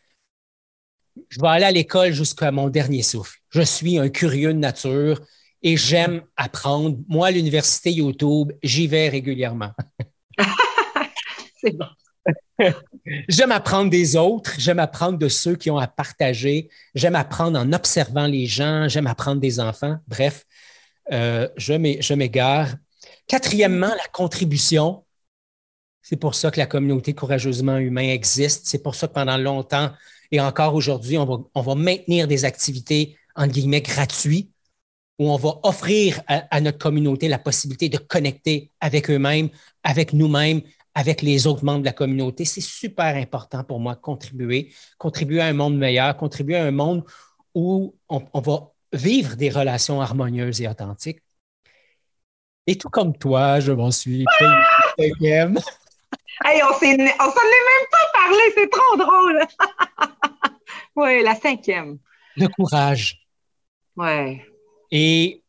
Je 1.29 1.39
vais 1.41 1.47
aller 1.47 1.65
à 1.65 1.71
l'école 1.71 2.11
jusqu'à 2.11 2.51
mon 2.51 2.69
dernier 2.69 3.01
souffle. 3.01 3.39
Je 3.49 3.61
suis 3.61 3.97
un 3.97 4.09
curieux 4.09 4.53
de 4.53 4.59
nature 4.59 5.19
et 5.63 5.77
j'aime 5.77 6.21
apprendre. 6.37 6.97
Moi, 7.07 7.27
à 7.27 7.31
l'université 7.31 7.91
YouTube, 7.91 8.51
j'y 8.61 8.85
vais 8.85 9.09
régulièrement. 9.09 9.71
C'est 11.61 11.75
bon. 11.75 11.87
J'aime 13.27 13.51
apprendre 13.51 13.89
des 13.89 14.15
autres, 14.15 14.53
j'aime 14.57 14.79
apprendre 14.79 15.17
de 15.17 15.27
ceux 15.27 15.55
qui 15.55 15.69
ont 15.69 15.77
à 15.77 15.87
partager, 15.87 16.69
j'aime 16.95 17.15
apprendre 17.15 17.59
en 17.59 17.73
observant 17.73 18.27
les 18.27 18.45
gens, 18.45 18.87
j'aime 18.87 19.07
apprendre 19.07 19.41
des 19.41 19.59
enfants. 19.59 19.97
Bref, 20.07 20.45
euh, 21.11 21.49
je 21.57 22.13
m'égare. 22.13 22.69
Quatrièmement, 23.27 23.87
la 23.87 24.07
contribution. 24.11 25.03
C'est 26.01 26.17
pour 26.17 26.35
ça 26.35 26.51
que 26.51 26.59
la 26.59 26.65
communauté 26.65 27.13
courageusement 27.13 27.77
humain 27.77 28.09
existe. 28.09 28.67
C'est 28.67 28.83
pour 28.83 28.95
ça 28.95 29.07
que 29.07 29.13
pendant 29.13 29.37
longtemps, 29.37 29.91
Et 30.31 30.41
encore 30.41 30.73
aujourd'hui, 30.73 31.17
on 31.17 31.45
va, 31.61 31.75
maintenir 31.75 32.27
des 32.27 32.43
activités, 32.43 33.17
entre 33.35 33.53
guillemets, 33.53 33.81
gratuites 33.81 34.51
où 35.19 35.29
on 35.29 35.37
va 35.37 35.59
offrir 35.63 36.21
à, 36.27 36.59
notre 36.59 36.79
communauté 36.79 37.27
la 37.27 37.37
possibilité 37.37 37.87
de 37.87 37.97
connecter 37.97 38.71
avec 38.81 39.09
eux-mêmes, 39.09 39.49
avec 39.83 40.11
nous-mêmes, 40.11 40.61
avec 40.95 41.21
les 41.21 41.47
autres 41.47 41.63
membres 41.63 41.81
de 41.81 41.85
la 41.85 41.93
communauté. 41.93 42.45
C'est 42.45 42.61
super 42.61 43.15
important 43.15 43.63
pour 43.63 43.79
moi 43.79 43.95
contribuer, 43.95 44.73
contribuer 44.97 45.41
à 45.41 45.47
un 45.47 45.53
monde 45.53 45.77
meilleur, 45.77 46.17
contribuer 46.17 46.57
à 46.57 46.65
un 46.65 46.71
monde 46.71 47.03
où 47.55 47.95
on, 48.09 48.41
va 48.41 48.71
vivre 48.91 49.35
des 49.35 49.49
relations 49.49 50.01
harmonieuses 50.01 50.61
et 50.61 50.67
authentiques. 50.67 51.22
Et 52.65 52.77
tout 52.77 52.89
comme 52.89 53.17
toi, 53.17 53.59
je 53.59 53.71
m'en 53.71 53.91
suis 53.91 54.25
cinquième. 54.97 55.59
Hey, 56.43 56.61
on 56.63 56.73
s'en 56.73 56.81
est 56.81 56.97
même 56.97 57.87
pas 57.91 58.19
parlé, 58.19 58.39
c'est 58.55 58.69
trop 58.69 58.97
drôle. 58.97 59.39
oui, 60.95 61.23
la 61.23 61.35
cinquième. 61.35 61.99
Le 62.35 62.47
courage. 62.47 63.19
Oui. 63.95 64.41
Et, 64.91 65.43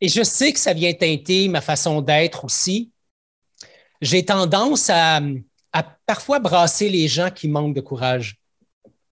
et 0.00 0.08
je 0.08 0.22
sais 0.22 0.52
que 0.52 0.58
ça 0.58 0.74
vient 0.74 0.92
teinter 0.92 1.48
ma 1.48 1.62
façon 1.62 2.00
d'être 2.00 2.44
aussi. 2.44 2.92
J'ai 4.00 4.24
tendance 4.24 4.90
à, 4.90 5.20
parfois 6.06 6.38
brasser 6.38 6.88
les 6.88 7.08
gens 7.08 7.30
qui 7.30 7.48
manquent 7.48 7.74
de 7.74 7.80
courage. 7.80 8.36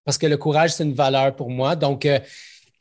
Parce 0.04 0.18
que 0.18 0.26
le 0.26 0.36
courage, 0.36 0.72
c'est 0.72 0.84
une 0.84 0.94
valeur 0.94 1.34
pour 1.34 1.50
moi. 1.50 1.74
Donc, 1.74 2.04
euh, 2.06 2.20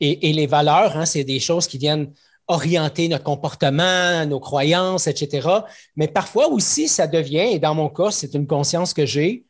et, 0.00 0.32
les 0.32 0.46
valeurs, 0.46 0.96
hein, 0.96 1.06
c'est 1.06 1.24
des 1.24 1.40
choses 1.40 1.66
qui 1.66 1.78
viennent 1.78 2.12
orienter 2.50 3.08
notre 3.08 3.24
comportement, 3.24 4.26
nos 4.26 4.40
croyances, 4.40 5.06
etc. 5.06 5.48
Mais 5.96 6.08
parfois 6.08 6.48
aussi, 6.48 6.88
ça 6.88 7.06
devient, 7.06 7.52
et 7.52 7.58
dans 7.58 7.74
mon 7.74 7.88
cas, 7.88 8.10
c'est 8.10 8.34
une 8.34 8.46
conscience 8.46 8.92
que 8.92 9.06
j'ai, 9.06 9.46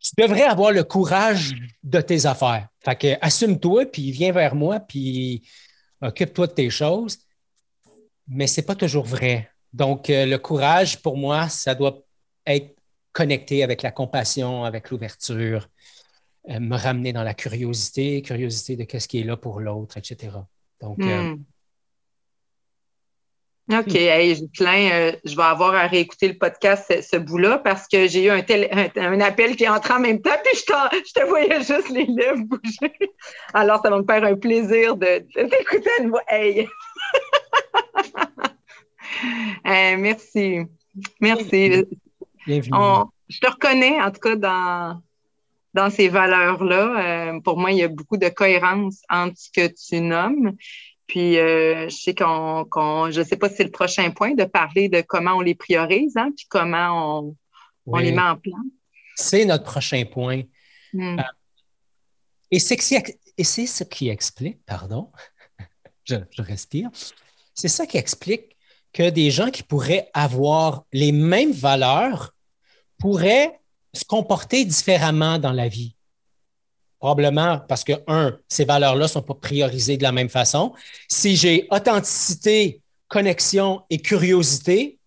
tu 0.00 0.10
devrais 0.18 0.42
avoir 0.42 0.70
le 0.70 0.84
courage 0.84 1.54
de 1.82 2.00
tes 2.00 2.26
affaires. 2.26 2.68
Fait 2.84 2.96
que 2.96 3.16
assume-toi, 3.20 3.86
puis 3.86 4.10
viens 4.12 4.32
vers 4.32 4.54
moi, 4.54 4.78
puis 4.78 5.48
occupe-toi 6.00 6.46
de 6.46 6.52
tes 6.52 6.70
choses. 6.70 7.18
Mais 8.28 8.46
ce 8.46 8.60
n'est 8.60 8.66
pas 8.66 8.74
toujours 8.74 9.04
vrai. 9.04 9.50
Donc, 9.72 10.10
euh, 10.10 10.26
le 10.26 10.38
courage, 10.38 11.00
pour 11.02 11.16
moi, 11.16 11.48
ça 11.48 11.74
doit 11.74 11.98
être 12.46 12.76
connecté 13.12 13.62
avec 13.62 13.82
la 13.82 13.92
compassion, 13.92 14.64
avec 14.64 14.90
l'ouverture, 14.90 15.68
euh, 16.50 16.60
me 16.60 16.76
ramener 16.76 17.12
dans 17.12 17.22
la 17.22 17.34
curiosité, 17.34 18.20
curiosité 18.22 18.76
de 18.76 18.84
qu'est-ce 18.84 19.08
qui 19.08 19.20
est 19.20 19.24
là 19.24 19.36
pour 19.36 19.60
l'autre, 19.60 19.96
etc. 19.96 20.30
Donc, 20.80 20.98
euh, 21.00 21.34
hmm. 21.34 21.44
OK, 23.68 23.94
hey, 23.96 24.48
plein, 24.56 24.90
euh, 24.92 25.12
je 25.24 25.34
vais 25.34 25.42
avoir 25.42 25.74
à 25.74 25.88
réécouter 25.88 26.28
le 26.28 26.38
podcast, 26.38 27.02
ce, 27.02 27.16
bout-là, 27.16 27.58
parce 27.58 27.88
que 27.88 28.06
j'ai 28.06 28.26
eu 28.26 28.30
un, 28.30 28.44
un, 28.96 29.20
appel 29.20 29.56
qui 29.56 29.64
est 29.64 29.68
entré 29.68 29.94
en 29.94 30.00
même 30.00 30.22
temps, 30.22 30.30
puis 30.44 30.54
je, 30.54 30.98
je 31.08 31.12
te 31.12 31.26
voyais 31.26 31.58
juste 31.58 31.88
les 31.88 32.06
lèvres 32.06 32.44
bouger. 32.44 32.92
Alors, 33.54 33.82
ça 33.82 33.90
va 33.90 33.98
me 33.98 34.04
faire 34.04 34.22
un 34.22 34.36
plaisir 34.36 34.96
de, 34.96 35.26
t'écouter 35.34 35.90
à 35.98 36.02
nouveau. 36.04 36.20
Hey! 36.28 36.68
merci. 39.98 40.60
Merci. 41.20 41.84
Bienvenue. 42.46 43.10
je 43.28 43.40
te 43.40 43.50
reconnais, 43.50 44.00
en 44.00 44.12
tout 44.12 44.20
cas, 44.20 44.36
dans, 44.36 45.02
dans 45.76 45.90
ces 45.90 46.08
valeurs-là. 46.08 47.30
Euh, 47.34 47.40
pour 47.40 47.58
moi, 47.58 47.70
il 47.70 47.78
y 47.78 47.82
a 47.82 47.88
beaucoup 47.88 48.16
de 48.16 48.28
cohérence 48.28 49.02
entre 49.08 49.38
ce 49.38 49.50
que 49.50 49.72
tu 49.72 50.00
nommes 50.00 50.56
puis, 51.06 51.38
euh, 51.38 51.88
je 51.88 51.96
sais 51.96 52.14
qu'on, 52.14 53.10
je 53.10 53.20
ne 53.20 53.24
sais 53.24 53.36
pas 53.36 53.48
si 53.48 53.56
c'est 53.56 53.64
le 53.64 53.70
prochain 53.70 54.10
point 54.10 54.34
de 54.34 54.44
parler 54.44 54.88
de 54.88 55.00
comment 55.02 55.34
on 55.34 55.40
les 55.40 55.54
priorise, 55.54 56.16
hein, 56.16 56.30
puis 56.36 56.46
comment 56.48 57.20
on, 57.20 57.36
on, 57.86 57.98
les 57.98 58.10
met 58.10 58.22
en 58.22 58.36
place. 58.36 58.54
C'est 59.14 59.44
notre 59.44 59.64
prochain 59.64 60.04
point. 60.04 60.42
Hmm. 60.92 61.18
Euh, 61.18 61.22
et 62.50 62.58
c'est 62.58 62.76
ce 62.78 63.84
qui 63.84 64.08
explique, 64.08 64.64
pardon, 64.66 65.12
je, 66.04 66.16
je 66.30 66.42
respire, 66.42 66.90
c'est 67.54 67.68
ça 67.68 67.86
qui 67.86 67.98
explique 67.98 68.56
que 68.92 69.08
des 69.08 69.30
gens 69.30 69.50
qui 69.50 69.62
pourraient 69.62 70.10
avoir 70.12 70.84
les 70.92 71.12
mêmes 71.12 71.52
valeurs 71.52 72.34
pourraient 72.98 73.60
se 73.96 74.04
comporter 74.04 74.64
différemment 74.64 75.38
dans 75.38 75.52
la 75.52 75.68
vie? 75.68 75.94
Probablement 76.98 77.60
parce 77.68 77.84
que, 77.84 77.92
un, 78.06 78.38
ces 78.48 78.64
valeurs-là 78.64 79.04
ne 79.04 79.08
sont 79.08 79.22
pas 79.22 79.34
priorisées 79.34 79.96
de 79.96 80.02
la 80.02 80.12
même 80.12 80.28
façon. 80.28 80.72
Si 81.08 81.36
j'ai 81.36 81.66
authenticité, 81.70 82.80
connexion 83.08 83.82
et 83.90 83.98
curiosité, 83.98 84.98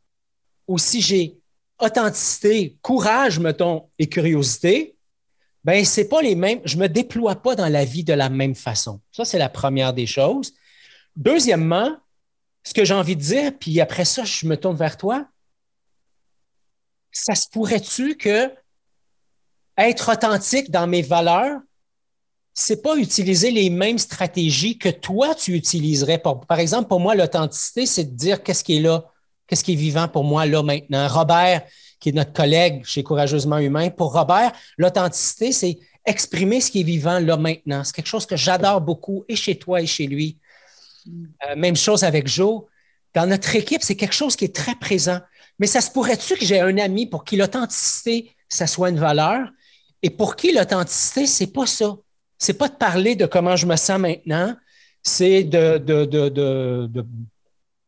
ou 0.67 0.77
si 0.77 1.01
j'ai 1.01 1.37
authenticité, 1.79 2.77
courage, 2.81 3.39
mettons, 3.39 3.89
et 3.97 4.07
curiosité, 4.07 4.95
ben 5.63 5.83
c'est 5.83 6.07
pas 6.07 6.21
les 6.21 6.35
mêmes. 6.35 6.61
Je 6.63 6.77
ne 6.77 6.83
me 6.83 6.89
déploie 6.89 7.35
pas 7.35 7.55
dans 7.55 7.67
la 7.67 7.85
vie 7.85 8.03
de 8.03 8.13
la 8.13 8.29
même 8.29 8.55
façon. 8.55 9.01
Ça, 9.11 9.25
c'est 9.25 9.39
la 9.39 9.49
première 9.49 9.93
des 9.93 10.05
choses. 10.05 10.53
Deuxièmement, 11.15 11.97
ce 12.63 12.73
que 12.73 12.85
j'ai 12.85 12.93
envie 12.93 13.15
de 13.15 13.21
dire, 13.21 13.51
puis 13.59 13.79
après 13.81 14.05
ça, 14.05 14.23
je 14.23 14.45
me 14.45 14.55
tourne 14.55 14.77
vers 14.77 14.97
toi. 14.97 15.27
Ça 17.11 17.35
se 17.35 17.49
pourrait-tu 17.49 18.15
que 18.15 18.51
être 19.79 20.11
authentique 20.11 20.69
dans 20.69 20.87
mes 20.87 21.01
valeurs, 21.01 21.59
c'est 22.53 22.81
pas 22.81 22.97
utiliser 22.97 23.51
les 23.51 23.69
mêmes 23.69 23.97
stratégies 23.97 24.77
que 24.77 24.89
toi, 24.89 25.33
tu 25.33 25.53
utiliserais. 25.53 26.17
par 26.17 26.59
exemple, 26.59 26.89
pour 26.89 26.99
moi, 26.99 27.15
l'authenticité, 27.15 27.85
c'est 27.85 28.03
de 28.03 28.15
dire 28.15 28.43
qu'est-ce 28.43 28.63
qui 28.63 28.77
est 28.77 28.81
là, 28.81 29.05
qu'est-ce 29.47 29.63
qui 29.63 29.73
est 29.73 29.77
vivant 29.77 30.09
pour 30.09 30.25
moi 30.25 30.45
là 30.45 30.61
maintenant. 30.61 31.07
Robert, 31.07 31.63
qui 31.99 32.09
est 32.09 32.11
notre 32.11 32.33
collègue 32.33 32.83
chez 32.85 33.03
Courageusement 33.03 33.57
Humain, 33.57 33.89
pour 33.89 34.13
Robert, 34.13 34.51
l'authenticité, 34.77 35.51
c'est 35.53 35.79
exprimer 36.05 36.59
ce 36.59 36.71
qui 36.71 36.81
est 36.81 36.83
vivant 36.83 37.19
là 37.19 37.37
maintenant. 37.37 37.83
C'est 37.83 37.95
quelque 37.95 38.07
chose 38.07 38.25
que 38.25 38.35
j'adore 38.35 38.81
beaucoup, 38.81 39.23
et 39.29 39.35
chez 39.35 39.57
toi 39.57 39.81
et 39.81 39.87
chez 39.87 40.07
lui. 40.07 40.37
Euh, 41.07 41.55
même 41.55 41.75
chose 41.75 42.03
avec 42.03 42.27
Joe. 42.27 42.63
Dans 43.13 43.27
notre 43.27 43.55
équipe, 43.55 43.81
c'est 43.81 43.95
quelque 43.95 44.15
chose 44.15 44.35
qui 44.35 44.45
est 44.45 44.55
très 44.55 44.75
présent. 44.75 45.19
Mais 45.59 45.67
ça 45.67 45.81
se 45.81 45.91
pourrait-tu 45.91 46.35
que 46.35 46.45
j'ai 46.45 46.59
un 46.59 46.77
ami 46.77 47.05
pour 47.05 47.23
qui 47.23 47.37
l'authenticité, 47.37 48.31
ça 48.47 48.67
soit 48.67 48.89
une 48.89 48.99
valeur, 48.99 49.49
et 50.01 50.09
pour 50.09 50.35
qui 50.35 50.53
l'authenticité, 50.53 51.25
c'est 51.27 51.51
pas 51.53 51.65
ça 51.65 51.95
c'est 52.39 52.57
pas 52.57 52.69
de 52.69 52.75
parler 52.75 53.15
de 53.15 53.27
comment 53.27 53.55
je 53.57 53.67
me 53.67 53.75
sens 53.75 53.99
maintenant, 53.99 54.55
c'est 55.03 55.43
de, 55.43 55.77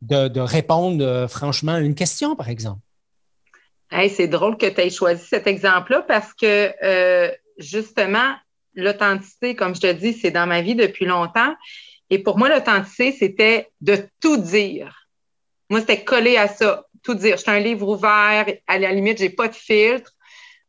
de, 0.02 0.40
répondre 0.40 1.04
euh, 1.04 1.28
franchement 1.28 1.74
à 1.74 1.80
une 1.80 1.96
question, 1.96 2.36
par 2.36 2.50
exemple. 2.50 2.82
c'est 4.10 4.28
drôle 4.28 4.58
que 4.58 4.68
tu 4.68 4.82
aies 4.82 4.90
choisi 4.90 5.26
cet 5.26 5.48
exemple-là 5.48 6.02
parce 6.02 6.34
que 6.34 6.74
euh, 6.84 7.32
justement, 7.58 8.36
l'authenticité, 8.76 9.56
comme 9.56 9.74
je 9.74 9.82
te 9.82 9.92
dis, 9.92 10.14
c'est 10.14 10.32
dans 10.32 10.48
ma 10.48 10.62
vie 10.62 10.76
depuis 10.76 11.06
longtemps. 11.06 11.56
Et 12.10 12.20
pour 12.20 12.38
moi, 12.38 12.50
l'authenticité, 12.50 13.14
c'était 13.14 13.70
de 13.80 14.06
tout 14.20 14.38
dire. 14.38 15.08
Moi, 15.70 15.80
c'était 15.80 16.04
collé 16.04 16.36
à 16.36 16.50
ça, 16.50 16.86
tout 17.04 17.16
dire. 17.16 17.38
J'étais 17.38 17.52
un 17.52 17.60
livre 17.60 17.88
ouvert, 17.88 18.46
à 18.68 18.80
la 18.80 18.92
limite, 18.92 19.20
j'ai 19.20 19.30
pas 19.30 19.48
de 19.48 19.56
filtre. 19.56 20.12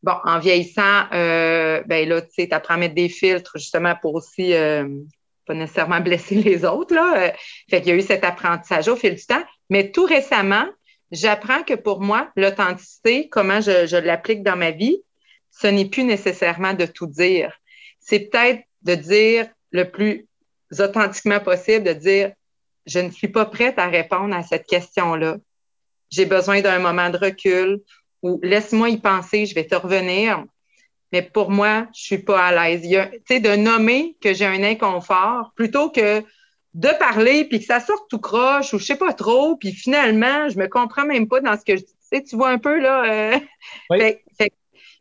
Bon, 0.03 0.15
en 0.25 0.41
vieillissant, 0.41 1.05
euh, 1.13 1.83
ben 1.87 2.09
là, 2.09 2.21
tu 2.23 2.29
sais, 2.33 2.49
tu 2.49 2.55
apprends 2.55 2.75
à 2.75 2.77
mettre 2.77 2.95
des 2.95 3.09
filtres 3.09 3.53
justement 3.57 3.95
pour 4.01 4.15
aussi 4.15 4.53
euh, 4.53 4.89
pas 5.47 5.55
nécessairement 5.55 6.01
blesser 6.03 6.37
les 6.37 6.65
autres. 6.65 6.95
Là. 6.95 7.29
Euh, 7.29 7.31
fait 7.71 7.81
qu'il 7.81 7.91
y 7.91 7.93
a 7.93 7.97
eu 7.97 8.03
cet 8.03 8.25
apprentissage 8.25 8.89
au 8.89 8.97
fil 8.97 9.15
du 9.15 9.25
temps. 9.25 9.43
Mais 9.71 9.93
tout 9.93 10.05
récemment, 10.05 10.67
j'apprends 11.13 11.63
que 11.63 11.75
pour 11.75 12.01
moi, 12.01 12.31
l'authenticité, 12.37 13.29
comment 13.29 13.61
je, 13.61 13.87
je 13.87 13.97
l'applique 13.97 14.43
dans 14.43 14.57
ma 14.57 14.73
vie, 14.73 15.03
ce 15.51 15.69
n'est 15.69 15.89
plus 15.89 16.05
nécessairement 16.05 16.75
de 16.75 16.87
tout 16.87 17.07
dire. 17.07 17.53
C'est 18.01 18.31
peut-être 18.31 18.63
de 18.83 18.97
dire 18.97 19.47
le 19.71 19.89
plus 19.89 20.27
authentiquement 20.79 21.39
possible, 21.39 21.85
de 21.85 21.93
dire 21.93 22.33
je 22.87 22.99
ne 22.99 23.11
suis 23.11 23.29
pas 23.29 23.45
prête 23.45 23.79
à 23.79 23.87
répondre 23.89 24.35
à 24.35 24.43
cette 24.43 24.67
question-là. 24.67 25.37
J'ai 26.11 26.27
besoin 26.27 26.61
d'un 26.61 26.81
moment 26.81 27.11
de 27.11 27.19
recul 27.19 27.81
ou 28.23 28.41
laisse-moi 28.43 28.91
y 28.91 28.99
penser, 28.99 29.47
je 29.47 29.55
vais 29.55 29.67
te 29.67 29.75
revenir. 29.75 30.45
Mais 31.13 31.23
pour 31.23 31.51
moi, 31.51 31.89
je 31.95 32.03
suis 32.03 32.19
pas 32.19 32.47
à 32.47 32.71
l'aise. 32.71 32.83
Tu 32.83 33.21
sais, 33.29 33.41
de 33.41 33.55
nommer 33.57 34.17
que 34.21 34.33
j'ai 34.33 34.47
un 34.47 34.63
inconfort 34.63 35.53
plutôt 35.55 35.91
que 35.91 36.23
de 36.75 36.89
parler 36.99 37.45
puis 37.45 37.59
que 37.59 37.67
ça 37.67 37.81
sorte 37.81 38.09
tout 38.09 38.19
croche 38.19 38.73
ou 38.73 38.79
je 38.79 38.85
sais 38.85 38.97
pas 38.97 39.13
trop 39.13 39.57
puis 39.57 39.73
finalement, 39.73 40.49
je 40.49 40.59
me 40.59 40.69
comprends 40.69 41.05
même 41.05 41.29
pas 41.29 41.41
dans 41.41 41.59
ce 41.59 41.65
que 41.65 41.77
je 41.77 41.83
sais, 42.01 42.23
tu 42.23 42.37
vois 42.37 42.49
un 42.49 42.59
peu 42.59 42.81
là. 42.81 43.35
Euh, 43.35 43.39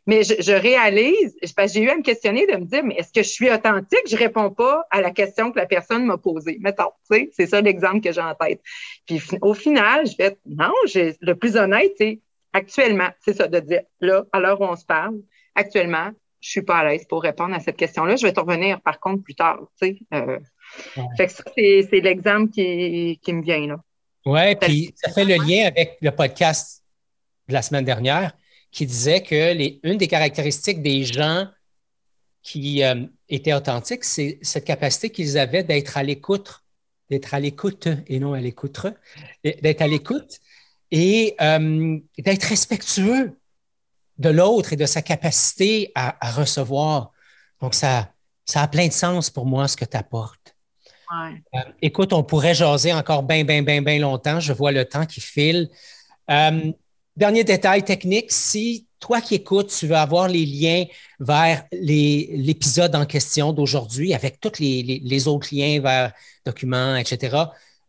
mais 0.06 0.24
je, 0.24 0.52
réalise, 0.52 1.36
parce 1.54 1.72
que 1.72 1.78
j'ai 1.78 1.84
eu 1.84 1.90
à 1.90 1.96
me 1.96 2.02
questionner 2.02 2.46
de 2.46 2.56
me 2.56 2.64
dire, 2.64 2.82
mais 2.82 2.96
est-ce 2.96 3.12
que 3.12 3.22
je 3.22 3.28
suis 3.28 3.50
authentique? 3.50 4.02
Je 4.06 4.16
réponds 4.16 4.50
pas 4.50 4.84
à 4.90 5.00
la 5.00 5.12
question 5.12 5.52
que 5.52 5.58
la 5.58 5.66
personne 5.66 6.04
m'a 6.04 6.18
posée. 6.18 6.58
Mettons, 6.60 6.90
tu 7.10 7.16
sais, 7.16 7.30
c'est 7.32 7.46
ça 7.46 7.60
l'exemple 7.60 8.00
que 8.00 8.12
j'ai 8.12 8.20
en 8.20 8.34
tête. 8.34 8.60
Puis 9.06 9.22
au 9.40 9.54
final, 9.54 10.06
je 10.06 10.14
fais, 10.16 10.36
non, 10.44 10.72
le 10.92 11.32
plus 11.34 11.56
honnête, 11.56 11.92
c'est 11.96 12.20
actuellement, 12.52 13.08
c'est 13.24 13.34
ça, 13.34 13.48
de 13.48 13.60
dire, 13.60 13.82
là, 14.00 14.24
à 14.32 14.40
l'heure 14.40 14.60
où 14.60 14.64
on 14.64 14.76
se 14.76 14.84
parle, 14.84 15.20
actuellement, 15.54 16.10
je 16.40 16.50
suis 16.50 16.62
pas 16.62 16.78
à 16.78 16.84
l'aise 16.84 17.06
pour 17.08 17.22
répondre 17.22 17.54
à 17.54 17.60
cette 17.60 17.76
question-là. 17.76 18.16
Je 18.16 18.26
vais 18.26 18.32
te 18.32 18.40
revenir, 18.40 18.80
par 18.80 18.98
contre, 19.00 19.22
plus 19.22 19.34
tard, 19.34 19.60
tu 19.80 19.88
sais. 19.88 19.98
Euh. 20.12 20.38
Fait 21.16 21.26
que 21.26 21.32
ça, 21.32 21.44
c'est, 21.56 22.00
l'exemple 22.00 22.50
qui, 22.50 23.18
me 23.28 23.42
vient, 23.42 23.66
là. 23.66 23.76
Oui, 24.24 24.56
puis 24.56 24.94
ça 24.96 25.10
fait 25.10 25.24
le 25.24 25.34
lien 25.34 25.66
avec 25.66 25.98
le 26.00 26.10
podcast 26.10 26.84
de 27.48 27.54
la 27.54 27.62
semaine 27.62 27.84
dernière, 27.84 28.32
qui 28.70 28.86
disait 28.86 29.22
que 29.22 29.52
les, 29.52 29.80
une 29.82 29.98
des 29.98 30.08
caractéristiques 30.08 30.80
des 30.80 31.04
gens 31.04 31.46
qui 32.42 32.82
euh, 32.82 33.04
étaient 33.28 33.52
authentiques, 33.52 34.04
c'est 34.04 34.38
cette 34.42 34.64
capacité 34.64 35.10
qu'ils 35.10 35.38
avaient 35.38 35.62
d'être 35.62 35.96
à 35.96 36.02
l'écoute, 36.02 36.62
d'être 37.10 37.34
à 37.34 37.40
l'écoute 37.40 37.88
et 38.06 38.18
non 38.18 38.32
à 38.32 38.40
l'écoute, 38.40 38.86
d'être 39.44 39.82
à 39.82 39.86
l'écoute 39.86 40.40
et 40.92 41.34
euh, 41.40 41.98
d'être 42.18 42.44
respectueux 42.44 43.36
de 44.18 44.28
l'autre 44.28 44.74
et 44.74 44.76
de 44.76 44.86
sa 44.86 45.02
capacité 45.02 45.90
à, 45.96 46.30
recevoir. 46.30 47.10
Donc, 47.60 47.74
ça, 47.74 48.12
ça 48.44 48.62
a 48.62 48.68
plein 48.68 48.86
de 48.86 48.92
sens 48.92 49.30
pour 49.30 49.46
moi 49.46 49.66
ce 49.66 49.76
que 49.76 49.84
tu 49.84 49.96
apportes. 49.96 50.54
Euh, 51.12 51.58
écoute, 51.80 52.12
on 52.12 52.22
pourrait 52.22 52.54
jaser 52.54 52.92
encore 52.92 53.22
bien, 53.24 53.42
bien, 53.42 53.62
bien, 53.62 53.82
bien 53.82 53.98
longtemps. 53.98 54.38
Je 54.38 54.52
vois 54.52 54.70
le 54.70 54.84
temps 54.84 55.06
qui 55.06 55.20
file. 55.20 55.68
Dernier 57.14 57.44
détail 57.44 57.84
technique, 57.84 58.32
si 58.32 58.86
toi 58.98 59.20
qui 59.20 59.34
écoutes, 59.34 59.68
tu 59.68 59.86
veux 59.86 59.96
avoir 59.96 60.28
les 60.28 60.46
liens 60.46 60.84
vers 61.20 61.64
l'épisode 61.72 62.94
en 62.94 63.04
question 63.04 63.52
d'aujourd'hui 63.52 64.14
avec 64.14 64.40
tous 64.40 64.58
les, 64.60 65.28
autres 65.28 65.48
liens 65.52 65.80
vers 65.80 66.12
documents, 66.46 66.96
etc., 66.96 67.36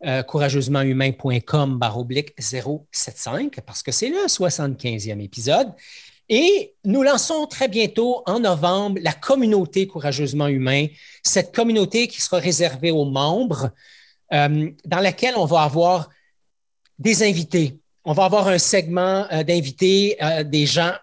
euh, 0.05 0.23
courageusementhumain.com 0.23 1.77
baroblique 1.77 2.33
075 2.39 3.49
parce 3.65 3.81
que 3.81 3.91
c'est 3.91 4.09
le 4.09 4.25
75e 4.27 5.21
épisode. 5.21 5.71
Et 6.29 6.73
nous 6.83 7.03
lançons 7.03 7.45
très 7.47 7.67
bientôt, 7.67 8.23
en 8.25 8.39
novembre, 8.39 8.99
la 9.01 9.13
communauté 9.13 9.87
Courageusement 9.87 10.47
Humain, 10.47 10.87
cette 11.21 11.53
communauté 11.53 12.07
qui 12.07 12.21
sera 12.21 12.37
réservée 12.37 12.91
aux 12.91 13.05
membres, 13.05 13.71
euh, 14.33 14.69
dans 14.85 14.99
laquelle 14.99 15.35
on 15.37 15.45
va 15.45 15.63
avoir 15.63 16.09
des 16.99 17.23
invités, 17.23 17.79
on 18.05 18.13
va 18.13 18.25
avoir 18.25 18.47
un 18.47 18.57
segment 18.57 19.25
euh, 19.31 19.43
d'invités, 19.43 20.17
des 20.45 20.65
gens 20.65 20.93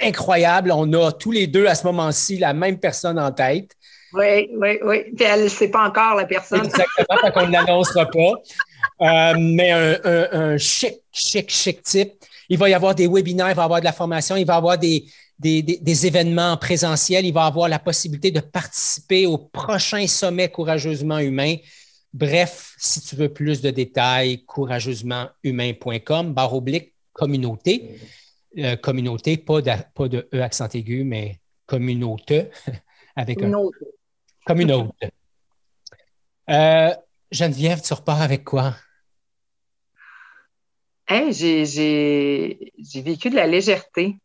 incroyables. 0.00 0.72
On 0.72 0.92
a 0.92 1.12
tous 1.12 1.32
les 1.32 1.46
deux 1.46 1.66
à 1.66 1.74
ce 1.74 1.86
moment-ci 1.86 2.38
la 2.38 2.52
même 2.52 2.78
personne 2.78 3.18
en 3.18 3.32
tête. 3.32 3.76
Oui, 4.16 4.48
oui, 4.52 4.78
oui. 4.82 5.04
Puis 5.16 5.24
elle 5.24 5.44
ne 5.44 5.48
sait 5.48 5.68
pas 5.68 5.86
encore, 5.86 6.14
la 6.14 6.24
personne. 6.24 6.64
Exactement, 6.64 7.30
qu'on 7.32 7.46
ne 7.46 7.52
l'annoncera 7.52 8.06
pas. 8.06 8.32
Euh, 9.02 9.34
mais 9.38 9.72
un, 9.72 10.56
chic, 10.58 10.94
chic, 11.12 11.50
chic 11.50 11.82
type. 11.82 12.12
Il 12.48 12.58
va 12.58 12.68
y 12.68 12.74
avoir 12.74 12.94
des 12.94 13.08
webinaires, 13.08 13.50
il 13.50 13.56
va 13.56 13.62
y 13.62 13.64
avoir 13.64 13.80
de 13.80 13.84
la 13.84 13.92
formation, 13.92 14.36
il 14.36 14.46
va 14.46 14.54
y 14.54 14.56
avoir 14.56 14.78
des, 14.78 15.04
des, 15.38 15.62
des, 15.62 16.06
événements 16.06 16.56
présentiels, 16.56 17.26
il 17.26 17.32
va 17.32 17.44
y 17.44 17.46
avoir 17.46 17.68
la 17.68 17.80
possibilité 17.80 18.30
de 18.30 18.40
participer 18.40 19.26
au 19.26 19.36
prochain 19.36 20.06
sommet 20.06 20.48
courageusement 20.48 21.18
humain. 21.18 21.56
Bref, 22.14 22.74
si 22.78 23.00
tu 23.02 23.16
veux 23.16 23.28
plus 23.28 23.60
de 23.60 23.70
détails, 23.70 24.44
courageusementhumain.com, 24.44 26.32
barre 26.32 26.54
oblique, 26.54 26.94
communauté. 27.12 27.98
Euh, 28.58 28.76
communauté, 28.76 29.36
pas 29.36 29.60
de, 29.60 29.72
pas 29.94 30.08
de 30.08 30.26
E 30.32 30.40
accent 30.40 30.68
aigu, 30.72 31.04
mais 31.04 31.40
communauté 31.66 32.46
avec 33.16 33.42
un. 34.46 34.52
Communauté. 34.52 35.10
Euh, 36.48 36.94
Geneviève, 37.30 37.82
tu 37.82 37.92
repars 37.92 38.22
avec 38.22 38.44
quoi? 38.44 38.74
j'ai 41.08 43.02
vécu 43.02 43.30
de 43.30 43.36
la 43.36 43.46
légèreté. 43.46 44.16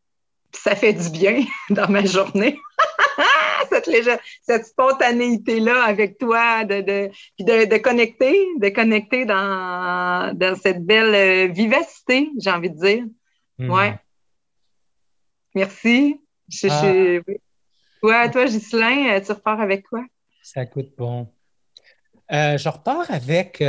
Ça 0.54 0.76
fait 0.76 0.94
du 0.94 1.10
bien 1.10 1.44
dans 1.70 1.90
ma 1.90 2.06
journée. 2.06 2.60
cette, 4.42 4.66
spontanéité-là 4.66 5.84
avec 5.84 6.18
toi, 6.18 6.66
de, 6.66 6.82
de, 7.40 7.78
connecter, 7.78 8.36
de 8.60 8.70
connecter 8.70 9.26
dans, 9.26 10.36
dans 10.36 10.56
cette 10.56 10.86
belle 10.86 11.16
euh, 11.16 11.48
vivacité, 11.52 12.30
j'ai 12.40 12.52
envie 12.52 12.70
de 12.70 12.78
dire. 12.78 13.06
Hmm. 13.60 13.72
Ouais. 13.72 13.96
Merci. 15.56 16.20
Ah. 16.70 17.20
Toi, 18.02 18.30
toi, 18.30 18.46
Ghislain, 18.46 19.16
euh, 19.16 19.22
tu 19.22 19.32
repars 19.32 19.62
avec 19.62 19.88
quoi? 19.88 20.06
Ça 20.44 20.66
coûte 20.66 20.94
bon. 20.98 21.28
Euh, 22.32 22.58
je 22.58 22.70
repars 22.70 23.10
avec. 23.12 23.62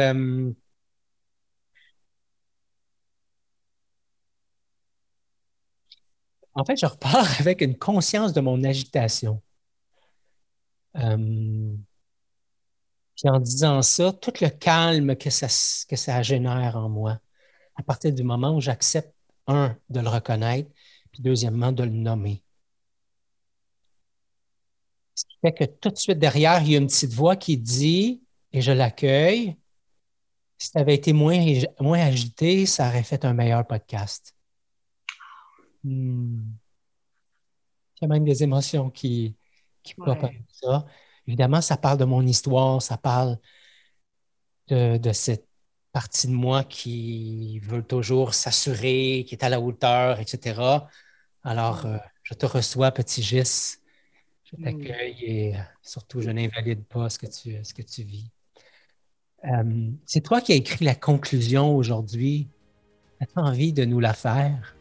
En 6.54 6.64
fait, 6.64 6.76
je 6.76 6.86
repars 6.86 7.28
avec 7.40 7.60
une 7.60 7.78
conscience 7.78 8.32
de 8.32 8.40
mon 8.40 8.62
agitation. 8.64 9.42
Euh, 10.96 11.74
puis 13.16 13.30
en 13.30 13.40
disant 13.40 13.82
ça, 13.82 14.12
tout 14.12 14.32
le 14.40 14.48
calme 14.48 15.16
que 15.16 15.30
ça, 15.30 15.46
que 15.88 15.96
ça 15.96 16.22
génère 16.22 16.76
en 16.76 16.88
moi, 16.88 17.18
à 17.76 17.82
partir 17.82 18.12
du 18.12 18.22
moment 18.22 18.54
où 18.56 18.60
j'accepte, 18.60 19.14
un, 19.48 19.76
de 19.90 20.00
le 20.00 20.08
reconnaître, 20.08 20.70
puis 21.10 21.22
deuxièmement, 21.22 21.72
de 21.72 21.82
le 21.82 21.90
nommer. 21.90 22.44
Fait 25.42 25.52
que 25.52 25.64
tout 25.64 25.90
de 25.90 25.96
suite 25.96 26.18
derrière, 26.18 26.62
il 26.62 26.70
y 26.70 26.74
a 26.76 26.78
une 26.78 26.86
petite 26.86 27.12
voix 27.12 27.36
qui 27.36 27.58
dit, 27.58 28.22
et 28.52 28.62
je 28.62 28.72
l'accueille, 28.72 29.56
si 30.58 30.68
ça 30.68 30.78
avait 30.78 30.94
été 30.94 31.12
moins, 31.12 31.38
moins 31.80 32.00
agité, 32.00 32.66
ça 32.66 32.88
aurait 32.88 33.02
fait 33.02 33.24
un 33.24 33.34
meilleur 33.34 33.66
podcast. 33.66 34.34
Hmm. 35.82 36.42
Il 37.96 38.02
y 38.02 38.04
a 38.04 38.08
même 38.08 38.24
des 38.24 38.42
émotions 38.42 38.90
qui, 38.90 39.36
qui 39.82 39.94
ça. 40.48 40.86
Évidemment, 41.26 41.60
ça 41.60 41.76
parle 41.76 41.98
de 41.98 42.04
mon 42.04 42.26
histoire, 42.26 42.80
ça 42.82 42.96
parle 42.96 43.38
de, 44.68 45.12
cette 45.12 45.46
partie 45.92 46.26
de 46.26 46.32
moi 46.32 46.64
qui 46.64 47.60
veut 47.60 47.82
toujours 47.82 48.34
s'assurer, 48.34 49.24
qui 49.26 49.34
est 49.34 49.44
à 49.44 49.48
la 49.48 49.60
hauteur, 49.60 50.20
etc. 50.20 50.88
Alors, 51.44 51.86
euh, 51.86 51.98
je 52.22 52.34
te 52.34 52.46
reçois, 52.46 52.90
petit 52.92 53.22
Gis. 53.22 53.78
Je 54.52 54.60
mm. 54.60 54.64
t'accueille 54.64 55.24
et 55.24 55.54
euh, 55.54 55.58
surtout, 55.82 56.20
je 56.20 56.30
n'invalide 56.30 56.84
pas 56.84 57.08
ce 57.08 57.18
que 57.18 57.26
tu, 57.26 57.56
ce 57.62 57.74
que 57.74 57.82
tu 57.82 58.02
vis. 58.02 58.30
Euh, 59.44 59.90
c'est 60.06 60.20
toi 60.20 60.40
qui 60.40 60.52
as 60.52 60.56
écrit 60.56 60.84
la 60.84 60.94
conclusion 60.94 61.74
aujourd'hui. 61.74 62.48
As-tu 63.20 63.38
envie 63.38 63.72
de 63.72 63.84
nous 63.84 64.00
la 64.00 64.12
faire? 64.14 64.76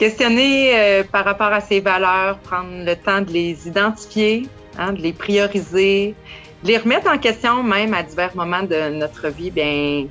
questionner 0.00 0.78
euh, 0.78 1.04
par 1.04 1.26
rapport 1.26 1.52
à 1.52 1.60
ses 1.60 1.80
valeurs, 1.80 2.38
prendre 2.38 2.86
le 2.86 2.96
temps 2.96 3.20
de 3.20 3.30
les 3.30 3.68
identifier, 3.68 4.46
hein, 4.78 4.94
de 4.94 5.02
les 5.02 5.12
prioriser, 5.12 6.14
de 6.62 6.68
les 6.68 6.78
remettre 6.78 7.10
en 7.10 7.18
question 7.18 7.62
même 7.62 7.92
à 7.92 8.02
divers 8.02 8.34
moments 8.34 8.62
de 8.62 8.94
notre 8.94 9.28
vie, 9.28 9.50
bien, 9.50 10.06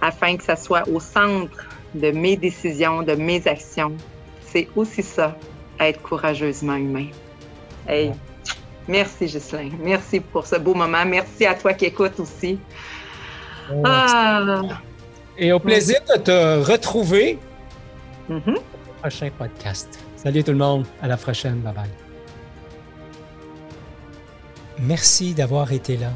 afin 0.00 0.36
que 0.36 0.44
ça 0.44 0.54
soit 0.54 0.88
au 0.88 1.00
centre 1.00 1.66
de 1.96 2.12
mes 2.12 2.36
décisions, 2.36 3.02
de 3.02 3.14
mes 3.14 3.44
actions. 3.48 3.96
C'est 4.42 4.68
aussi 4.76 5.02
ça, 5.02 5.36
être 5.80 6.02
courageusement 6.02 6.76
humain. 6.76 7.08
Hey, 7.88 8.12
merci 8.88 9.26
Ghislain. 9.26 9.70
Merci 9.80 10.20
pour 10.20 10.46
ce 10.46 10.56
beau 10.56 10.74
moment. 10.74 11.04
Merci 11.04 11.46
à 11.46 11.54
toi 11.54 11.72
qui 11.74 11.86
écoutes 11.86 12.18
aussi. 12.20 12.58
Ah. 13.84 14.62
Et 15.36 15.52
au 15.52 15.58
plaisir 15.58 16.00
de 16.08 16.20
te 16.20 16.70
retrouver. 16.70 17.38
Mm-hmm 18.30 18.58
prochain 19.08 19.30
podcast. 19.38 20.00
Salut 20.16 20.42
tout 20.42 20.50
le 20.50 20.58
monde, 20.58 20.84
à 21.00 21.06
la 21.06 21.16
prochaine, 21.16 21.60
bye 21.60 21.72
bye. 21.72 21.88
Merci 24.80 25.32
d'avoir 25.32 25.70
été 25.70 25.96
là. 25.96 26.10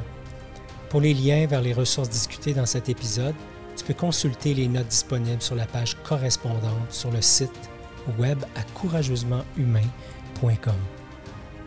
Pour 0.88 1.01
les 1.01 1.14
liens 1.14 1.46
vers 1.46 1.62
les 1.62 1.73
ressources 1.73 2.09
discutées 2.09 2.53
dans 2.53 2.66
cet 2.66 2.88
épisode, 2.88 3.37
tu 3.77 3.85
peux 3.85 3.94
consulter 3.94 4.55
les 4.55 4.66
notes 4.66 4.88
disponibles 4.88 5.40
sur 5.40 5.55
la 5.55 5.66
page 5.66 5.96
correspondante 6.03 6.90
sur 6.90 7.12
le 7.12 7.23
site 7.23 7.70
web 8.18 8.38
à 8.57 8.62
courageusementhumain.com. 8.75 10.75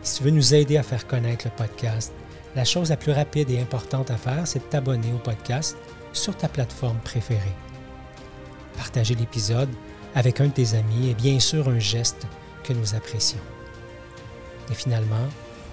Si 0.02 0.18
tu 0.18 0.24
veux 0.24 0.30
nous 0.30 0.54
aider 0.54 0.76
à 0.76 0.82
faire 0.82 1.06
connaître 1.06 1.46
le 1.46 1.56
podcast, 1.56 2.12
la 2.54 2.64
chose 2.64 2.90
la 2.90 2.96
plus 2.96 3.12
rapide 3.12 3.50
et 3.50 3.60
importante 3.60 4.10
à 4.10 4.16
faire, 4.16 4.46
c'est 4.46 4.60
de 4.60 4.64
t'abonner 4.64 5.12
au 5.12 5.18
podcast 5.18 5.76
sur 6.12 6.36
ta 6.36 6.48
plateforme 6.48 6.98
préférée. 6.98 7.40
Partager 8.76 9.14
l'épisode 9.14 9.70
avec 10.14 10.40
un 10.40 10.46
de 10.46 10.52
tes 10.52 10.74
amis 10.74 11.10
est 11.10 11.14
bien 11.14 11.40
sûr 11.40 11.68
un 11.68 11.78
geste 11.78 12.26
que 12.62 12.72
nous 12.72 12.94
apprécions. 12.94 13.40
Et 14.70 14.74
finalement, 14.74 15.28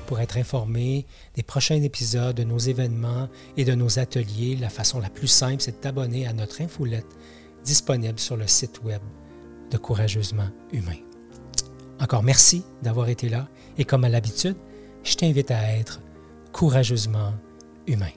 pour 0.07 0.19
être 0.19 0.37
informé 0.37 1.05
des 1.35 1.43
prochains 1.43 1.81
épisodes, 1.81 2.35
de 2.35 2.43
nos 2.43 2.57
événements 2.57 3.29
et 3.57 3.63
de 3.63 3.75
nos 3.75 3.99
ateliers, 3.99 4.57
la 4.59 4.69
façon 4.69 4.99
la 4.99 5.09
plus 5.09 5.27
simple, 5.27 5.61
c'est 5.61 5.71
de 5.71 5.77
t'abonner 5.77 6.27
à 6.27 6.33
notre 6.33 6.61
infolette 6.61 7.05
disponible 7.63 8.19
sur 8.19 8.37
le 8.37 8.47
site 8.47 8.81
web 8.83 9.01
Courageusement 9.77 10.49
Humain. 10.71 10.97
Encore 11.99 12.23
merci 12.23 12.63
d'avoir 12.81 13.09
été 13.09 13.29
là 13.29 13.47
et 13.77 13.85
comme 13.85 14.03
à 14.03 14.09
l'habitude, 14.09 14.57
je 15.03 15.15
t'invite 15.15 15.51
à 15.51 15.75
être 15.77 16.01
courageusement 16.51 17.33
humain. 17.87 18.11